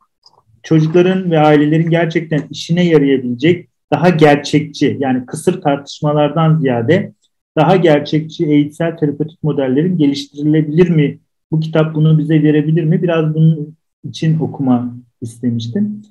[0.63, 7.13] çocukların ve ailelerin gerçekten işine yarayabilecek daha gerçekçi yani kısır tartışmalardan ziyade
[7.57, 11.19] daha gerçekçi eğitsel terapötik modellerin geliştirilebilir mi?
[11.51, 13.01] Bu kitap bunu bize verebilir mi?
[13.01, 16.01] Biraz bunun için okuma istemiştim.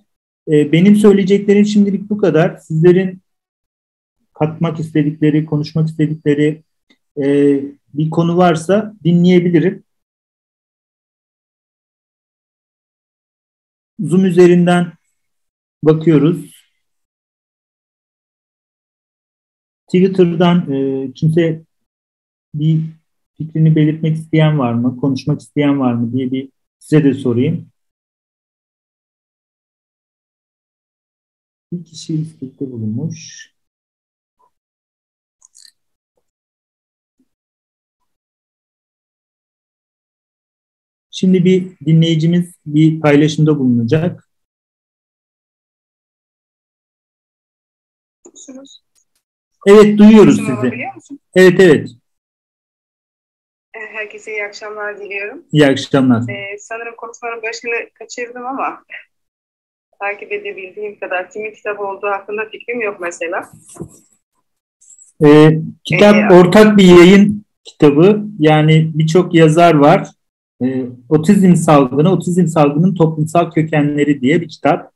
[0.49, 2.57] Ee, benim söyleyeceklerim şimdilik bu kadar.
[2.57, 3.20] Sizlerin
[4.32, 6.62] katmak istedikleri, konuşmak istedikleri
[7.22, 7.24] e,
[7.95, 9.82] bir konu varsa dinleyebilirim.
[14.01, 14.93] Zoom üzerinden
[15.82, 16.62] bakıyoruz.
[19.86, 21.64] Twitter'dan e, kimse
[22.55, 22.80] bir
[23.38, 27.70] fikrini belirtmek isteyen var mı, konuşmak isteyen var mı diye bir size de sorayım.
[31.72, 33.51] Bir kişi istekte bulunmuş.
[41.14, 44.28] Şimdi bir dinleyicimiz bir paylaşımda bulunacak.
[49.66, 50.78] Evet duyuyoruz sizi.
[51.34, 51.88] Evet evet.
[53.74, 55.44] Ee, herkese iyi akşamlar diliyorum.
[55.52, 56.20] İyi akşamlar.
[56.20, 58.84] Ee, sanırım konuşmanın başını kaçırdım ama
[60.00, 63.50] takip edebildiğim kadar kimin kitabı olduğu hakkında fikrim yok mesela.
[65.24, 65.50] Ee,
[65.84, 68.22] kitap ee, ortak bir yayın kitabı.
[68.38, 70.08] Yani birçok yazar var.
[70.62, 74.92] Ee, otizm salgını, otizm salgının toplumsal kökenleri diye bir kitap.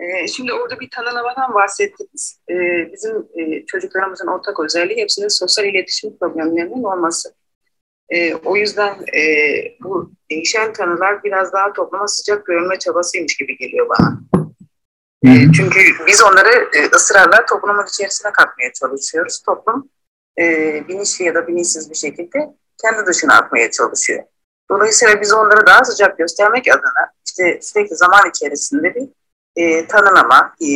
[0.00, 2.40] Ee, şimdi orada bir tanımlamadan bahsettiniz.
[2.50, 2.54] Ee,
[2.92, 7.34] bizim e, çocuklarımızın ortak özelliği hepsinin sosyal iletişim problemlerinin olması.
[8.08, 9.22] Ee, o yüzden e,
[9.84, 14.20] bu değişen tanılar biraz daha topluma sıcak görünme çabasıymış gibi geliyor bana.
[15.56, 19.42] çünkü biz onları e, ısrarla toplumun içerisine katmaya çalışıyoruz.
[19.46, 19.90] Toplum
[20.88, 24.24] bilinçli ya da bilinçsiz bir şekilde kendi dışına atmaya çalışıyor.
[24.70, 29.08] Dolayısıyla biz onları daha sıcak göstermek adına işte sürekli zaman içerisinde bir
[29.56, 30.66] e, tanımlama, e,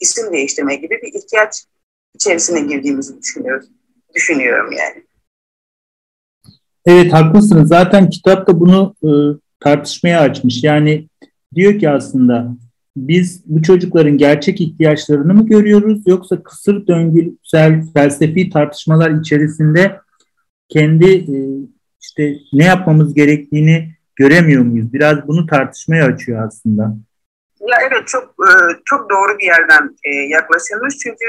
[0.00, 1.64] isim değiştirme gibi bir ihtiyaç
[2.14, 3.68] içerisine girdiğimizi düşünüyoruz.
[4.14, 5.04] Düşünüyorum yani.
[6.86, 7.68] Evet haklısınız.
[7.68, 9.10] Zaten kitap da bunu e,
[9.60, 10.64] tartışmaya açmış.
[10.64, 11.08] Yani
[11.54, 12.48] diyor ki aslında
[12.96, 20.00] biz bu çocukların gerçek ihtiyaçlarını mı görüyoruz yoksa kısır döngüsel felsefi tartışmalar içerisinde
[20.68, 21.36] kendi e,
[22.02, 24.92] işte ne yapmamız gerektiğini göremiyor muyuz?
[24.92, 26.96] Biraz bunu tartışmaya açıyor aslında.
[27.60, 28.50] Ya evet çok e,
[28.84, 31.24] çok doğru bir yerden e, yaklaşılmış çünkü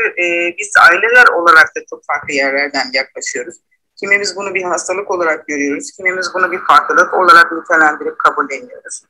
[0.59, 3.55] biz aileler olarak da çok farklı yerlerden yaklaşıyoruz.
[3.99, 9.01] Kimimiz bunu bir hastalık olarak görüyoruz, kimimiz bunu bir farklılık olarak nitelendirip kabulleniyoruz.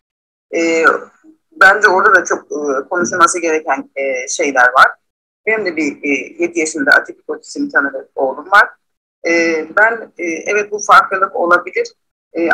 [1.56, 2.50] Bence orada da çok
[2.90, 3.90] konuşulması gereken
[4.30, 4.92] şeyler var.
[5.46, 6.04] Benim de bir
[6.40, 8.70] 7 yaşında atipik otizm tanılı oğlum var.
[9.78, 10.12] Ben
[10.48, 11.88] evet bu farklılık olabilir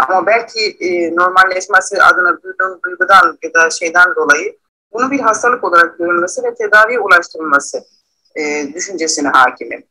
[0.07, 0.77] ama belki
[1.15, 4.57] normalleşmesi adına duyduğum duygudan ya da şeyden dolayı
[4.93, 7.83] bunu bir hastalık olarak görülmesi ve tedaviye ulaştırılması
[8.35, 9.83] e, düşüncesine hakimim.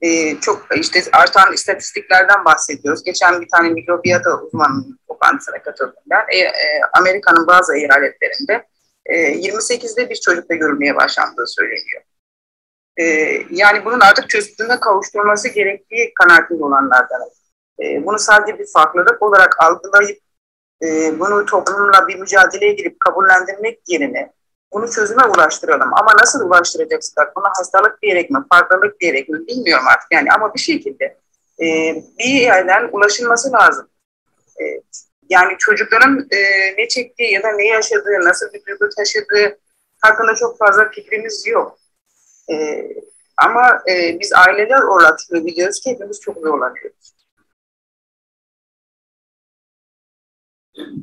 [0.00, 3.04] E, çok işte artan istatistiklerden bahsediyoruz.
[3.04, 6.24] Geçen bir tane mikrobiyata uzmanının toplantısına katıldım ben.
[6.28, 8.66] E, e, Amerika'nın bazı eyaletlerinde
[9.06, 12.02] e, 28'de bir çocukta görülmeye başlandığı söyleniyor.
[12.96, 13.04] E,
[13.50, 17.20] yani bunun artık çözümüne kavuşturulması gerektiği kanaatinde olanlardan.
[17.82, 20.18] E, bunu sadece bir farklılık olarak algılayıp
[20.82, 24.32] e, bunu toplumla bir mücadeleye girip kabullendirmek yerine
[24.74, 25.94] bunu çözüme ulaştıralım.
[25.94, 30.60] Ama nasıl ulaştıracaksak, buna hastalık diyerek mi, farklılık diyerek mi bilmiyorum artık yani ama bir
[30.60, 31.04] şekilde
[31.62, 31.66] e,
[32.18, 33.88] bir yerden ulaşılması lazım.
[34.60, 34.64] E,
[35.30, 36.38] yani çocukların e,
[36.78, 39.58] ne çektiği ya da ne yaşadığı, nasıl bir duygu taşıdığı
[40.00, 41.78] hakkında çok fazla fikrimiz yok.
[42.50, 42.54] E,
[43.36, 47.03] ama e, biz aileler olarak biliyoruz ki hepimiz çok zorlanıyoruz.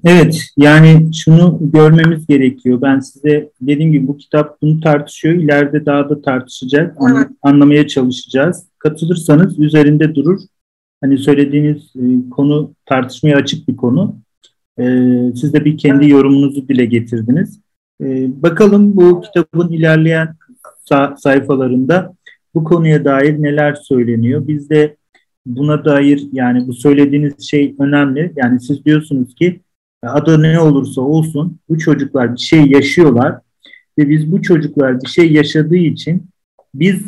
[0.04, 2.82] Evet, yani şunu görmemiz gerekiyor.
[2.82, 5.36] Ben size dediğim gibi bu kitap bunu tartışıyor.
[5.36, 7.28] İleride daha da tartışacağız, evet.
[7.42, 8.66] anlamaya çalışacağız.
[8.80, 10.40] Katılırsanız üzerinde durur.
[11.02, 14.16] Hani söylediğiniz e, konu tartışmaya açık bir konu.
[14.80, 14.84] E,
[15.36, 17.60] siz de bir kendi yorumunuzu dile getirdiniz.
[18.02, 20.36] E, bakalım bu kitabın ilerleyen
[21.18, 22.14] sayfalarında
[22.56, 24.48] bu konuya dair neler söyleniyor.
[24.48, 24.96] Biz de
[25.46, 28.34] buna dair yani bu söylediğiniz şey önemli.
[28.36, 29.62] Yani siz diyorsunuz ki
[30.04, 33.40] adı ne olursa olsun bu çocuklar bir şey yaşıyorlar
[33.98, 36.24] ve biz bu çocuklar bir şey yaşadığı için
[36.76, 37.02] biz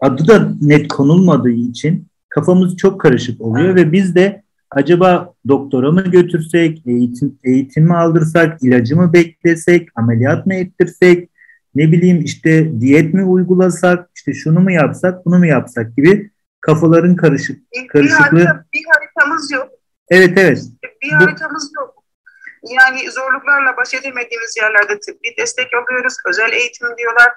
[0.00, 6.02] adı da net konulmadığı için kafamız çok karışık oluyor ve biz de acaba doktora mı
[6.02, 11.30] götürsek, eğitim, eğitim mi aldırsak, ilacı mı beklesek, ameliyat mı ettirsek,
[11.74, 16.29] ne bileyim işte diyet mi uygulasak, işte şunu mu yapsak, bunu mu yapsak gibi
[16.60, 18.38] kafaların karışık Bir, karışıklığı.
[18.38, 19.68] bir, harita, bir haritamız yok.
[20.08, 20.62] Evet evet.
[21.02, 21.94] Bir haritamız yok.
[22.62, 26.14] Yani zorluklarla baş edemediğimiz yerlerde tıbbi destek alıyoruz.
[26.26, 27.32] Özel eğitim diyorlar.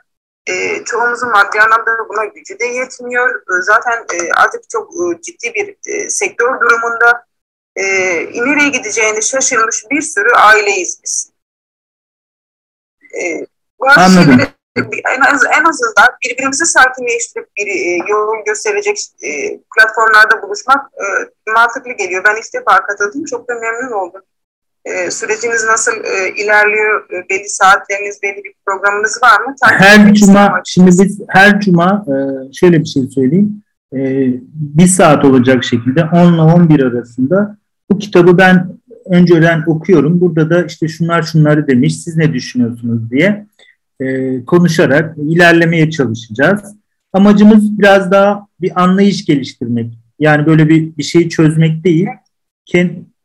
[0.48, 3.36] E, çoğumuzun maddi anlamda buna gücü de yetmiyor.
[3.36, 7.26] E, zaten e, artık çok e, ciddi bir e, sektör durumunda
[7.76, 7.84] e,
[8.46, 11.32] nereye gideceğini şaşırmış bir sürü aileyiz biz.
[13.22, 13.46] E,
[13.80, 14.24] bazı Anladım.
[14.32, 19.30] şeyleri en, az, en azından birbirimizi sakinleştirip bir e, yol gösterecek e,
[19.76, 21.06] platformlarda buluşmak e,
[21.52, 22.24] mantıklı geliyor.
[22.26, 23.26] Ben ilk defa katıldım.
[23.26, 24.22] Çok da memnun oldum.
[24.86, 27.12] E, süreciniz nasıl e, ilerliyor?
[27.12, 29.56] E, belli saatleriniz, belli bir programınız var mı?
[29.62, 32.14] Takip Her cuma, şimdi biz her cuma e,
[32.54, 33.64] şöyle bir şey söyleyeyim.
[33.94, 34.00] E,
[34.54, 37.58] bir saat olacak şekilde 10 ile 11 arasında
[37.92, 38.68] bu kitabı ben
[39.06, 40.22] önceden okuyorum.
[40.22, 43.46] Burada da işte şunlar şunları demiş, siz ne düşünüyorsunuz diye
[44.04, 46.62] e, konuşarak ilerlemeye çalışacağız.
[47.14, 49.94] Amacımız biraz daha bir anlayış geliştirmek.
[50.20, 52.08] Yani böyle bir, bir şeyi çözmek değil.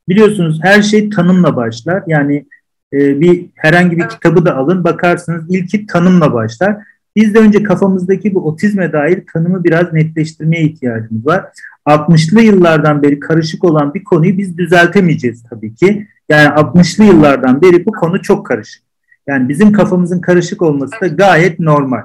[0.08, 2.02] Biliyorsunuz her şey tanımla başlar.
[2.06, 2.46] Yani
[2.92, 6.76] e, bir herhangi bir kitabı da alın bakarsınız ilki tanımla başlar.
[7.16, 11.44] Biz de önce kafamızdaki bu otizme dair tanımı biraz netleştirmeye ihtiyacımız var.
[11.86, 16.06] 60'lı yıllardan beri karışık olan bir konuyu biz düzeltemeyeceğiz tabii ki.
[16.28, 18.87] Yani 60'lı yıllardan beri bu konu çok karışık.
[19.28, 22.02] Yani bizim kafamızın karışık olması da gayet normal.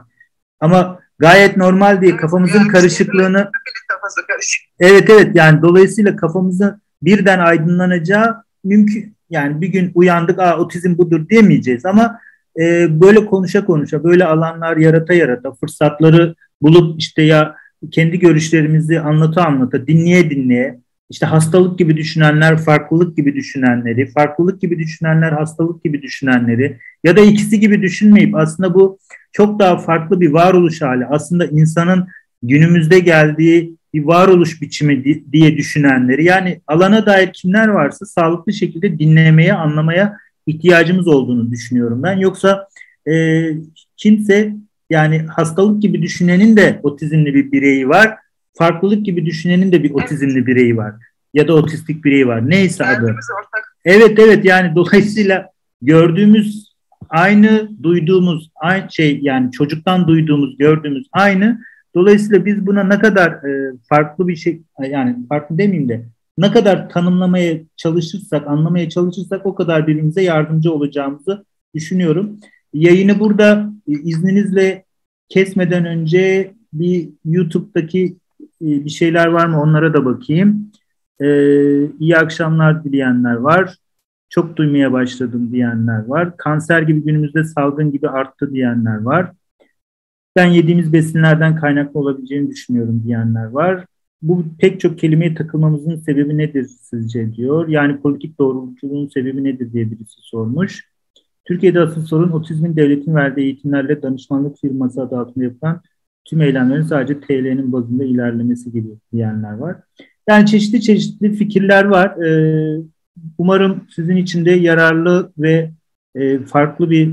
[0.60, 3.50] Ama gayet normal diye kafamızın karışıklığını.
[4.80, 9.16] Evet evet yani dolayısıyla kafamızı birden aydınlanacağı mümkün.
[9.30, 12.20] Yani bir gün uyandık Aa, otizm budur diyemeyeceğiz ama
[12.60, 17.56] e, böyle konuşa konuşa böyle alanlar yarata yarata fırsatları bulup işte ya
[17.92, 20.80] kendi görüşlerimizi anlata anlata dinleye dinleye
[21.10, 27.22] işte hastalık gibi düşünenler farklılık gibi düşünenleri farklılık gibi düşünenler hastalık gibi düşünenleri ya da
[27.22, 29.00] ikisi gibi düşünmeyip aslında bu
[29.32, 32.08] çok daha farklı bir varoluş hali aslında insanın
[32.44, 39.00] günümüzde geldiği bir varoluş biçimi di- diye düşünenleri yani alana dair kimler varsa sağlıklı şekilde
[39.00, 42.18] dinlemeye, anlamaya ihtiyacımız olduğunu düşünüyorum ben.
[42.18, 42.68] Yoksa
[43.08, 43.44] e,
[43.98, 44.54] kimse
[44.90, 48.18] yani hastalık gibi düşünenin de otizmli bir bireyi var,
[48.54, 50.94] farklılık gibi düşünenin de bir otizmli bireyi var
[51.34, 52.50] ya da otistik bireyi var.
[52.50, 53.06] Neyse adı.
[53.06, 53.78] Ortak.
[53.86, 55.50] Evet evet yani dolayısıyla
[55.82, 56.74] gördüğümüz
[57.10, 61.60] aynı, duyduğumuz aynı şey yani çocuktan duyduğumuz, gördüğümüz aynı.
[61.96, 66.06] Dolayısıyla biz buna ne kadar e, farklı bir şey yani farklı demeyeyim de
[66.38, 71.46] ne kadar tanımlamaya çalışırsak, anlamaya çalışırsak o kadar birbirimize yardımcı olacağımızı
[71.76, 72.40] düşünüyorum.
[72.74, 74.86] Yayını burada e, izninizle
[75.30, 78.18] kesmeden önce bir YouTube'daki
[78.62, 80.72] bir şeyler var mı onlara da bakayım.
[81.22, 81.28] E,
[82.00, 83.76] iyi akşamlar dileyenler var.
[84.30, 86.38] Çok duymaya başladım diyenler var.
[86.38, 89.32] Kanser gibi günümüzde salgın gibi arttı diyenler var.
[90.36, 93.86] Ben yediğimiz besinlerden kaynaklı olabileceğini düşünüyorum diyenler var.
[94.22, 97.68] Bu pek çok kelimeye takılmamızın sebebi nedir sizce diyor.
[97.68, 100.94] Yani politik doğrultuluğun sebebi nedir diye birisi sormuş.
[101.46, 105.82] Türkiye'de asıl sorun otizmin devletin verdiği eğitimlerle danışmanlık firması adı altında yapılan
[106.26, 109.76] tüm eylemlerin sadece TL'nin bazında ilerlemesi gibi diyenler var.
[110.30, 112.26] Yani çeşitli çeşitli fikirler var.
[112.26, 112.82] Ee,
[113.38, 115.72] umarım sizin için de yararlı ve
[116.16, 117.12] e, farklı bir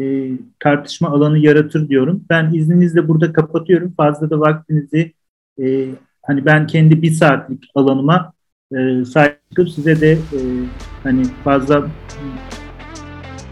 [0.00, 0.30] e,
[0.60, 2.24] tartışma alanı yaratır diyorum.
[2.30, 3.94] Ben izninizle burada kapatıyorum.
[3.96, 5.12] Fazla da vaktinizi
[5.62, 5.88] e,
[6.22, 8.32] hani ben kendi bir saatlik alanıma
[8.76, 9.04] e,
[9.74, 10.18] size de
[11.02, 11.90] hani fazla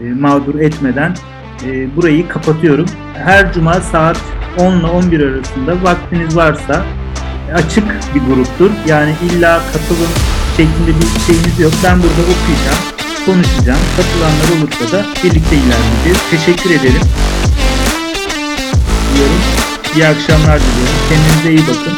[0.01, 1.13] mağdur etmeden
[1.65, 2.85] e, burayı kapatıyorum.
[3.13, 4.17] Her cuma saat
[4.57, 6.85] 10 ile 11 arasında vaktiniz varsa
[7.49, 7.83] e, açık
[8.15, 8.69] bir gruptur.
[8.87, 10.11] Yani illa katılım
[10.57, 11.73] şeklinde bir şeyiniz yok.
[11.83, 12.81] Ben burada okuyacağım,
[13.25, 13.79] konuşacağım.
[13.97, 16.19] Katılanlar olursa da birlikte ilerleyeceğiz.
[16.31, 17.01] Teşekkür ederim.
[19.15, 19.41] Diyorum.
[19.95, 20.95] İyi akşamlar diliyorum.
[21.09, 21.93] Kendinize iyi bakın.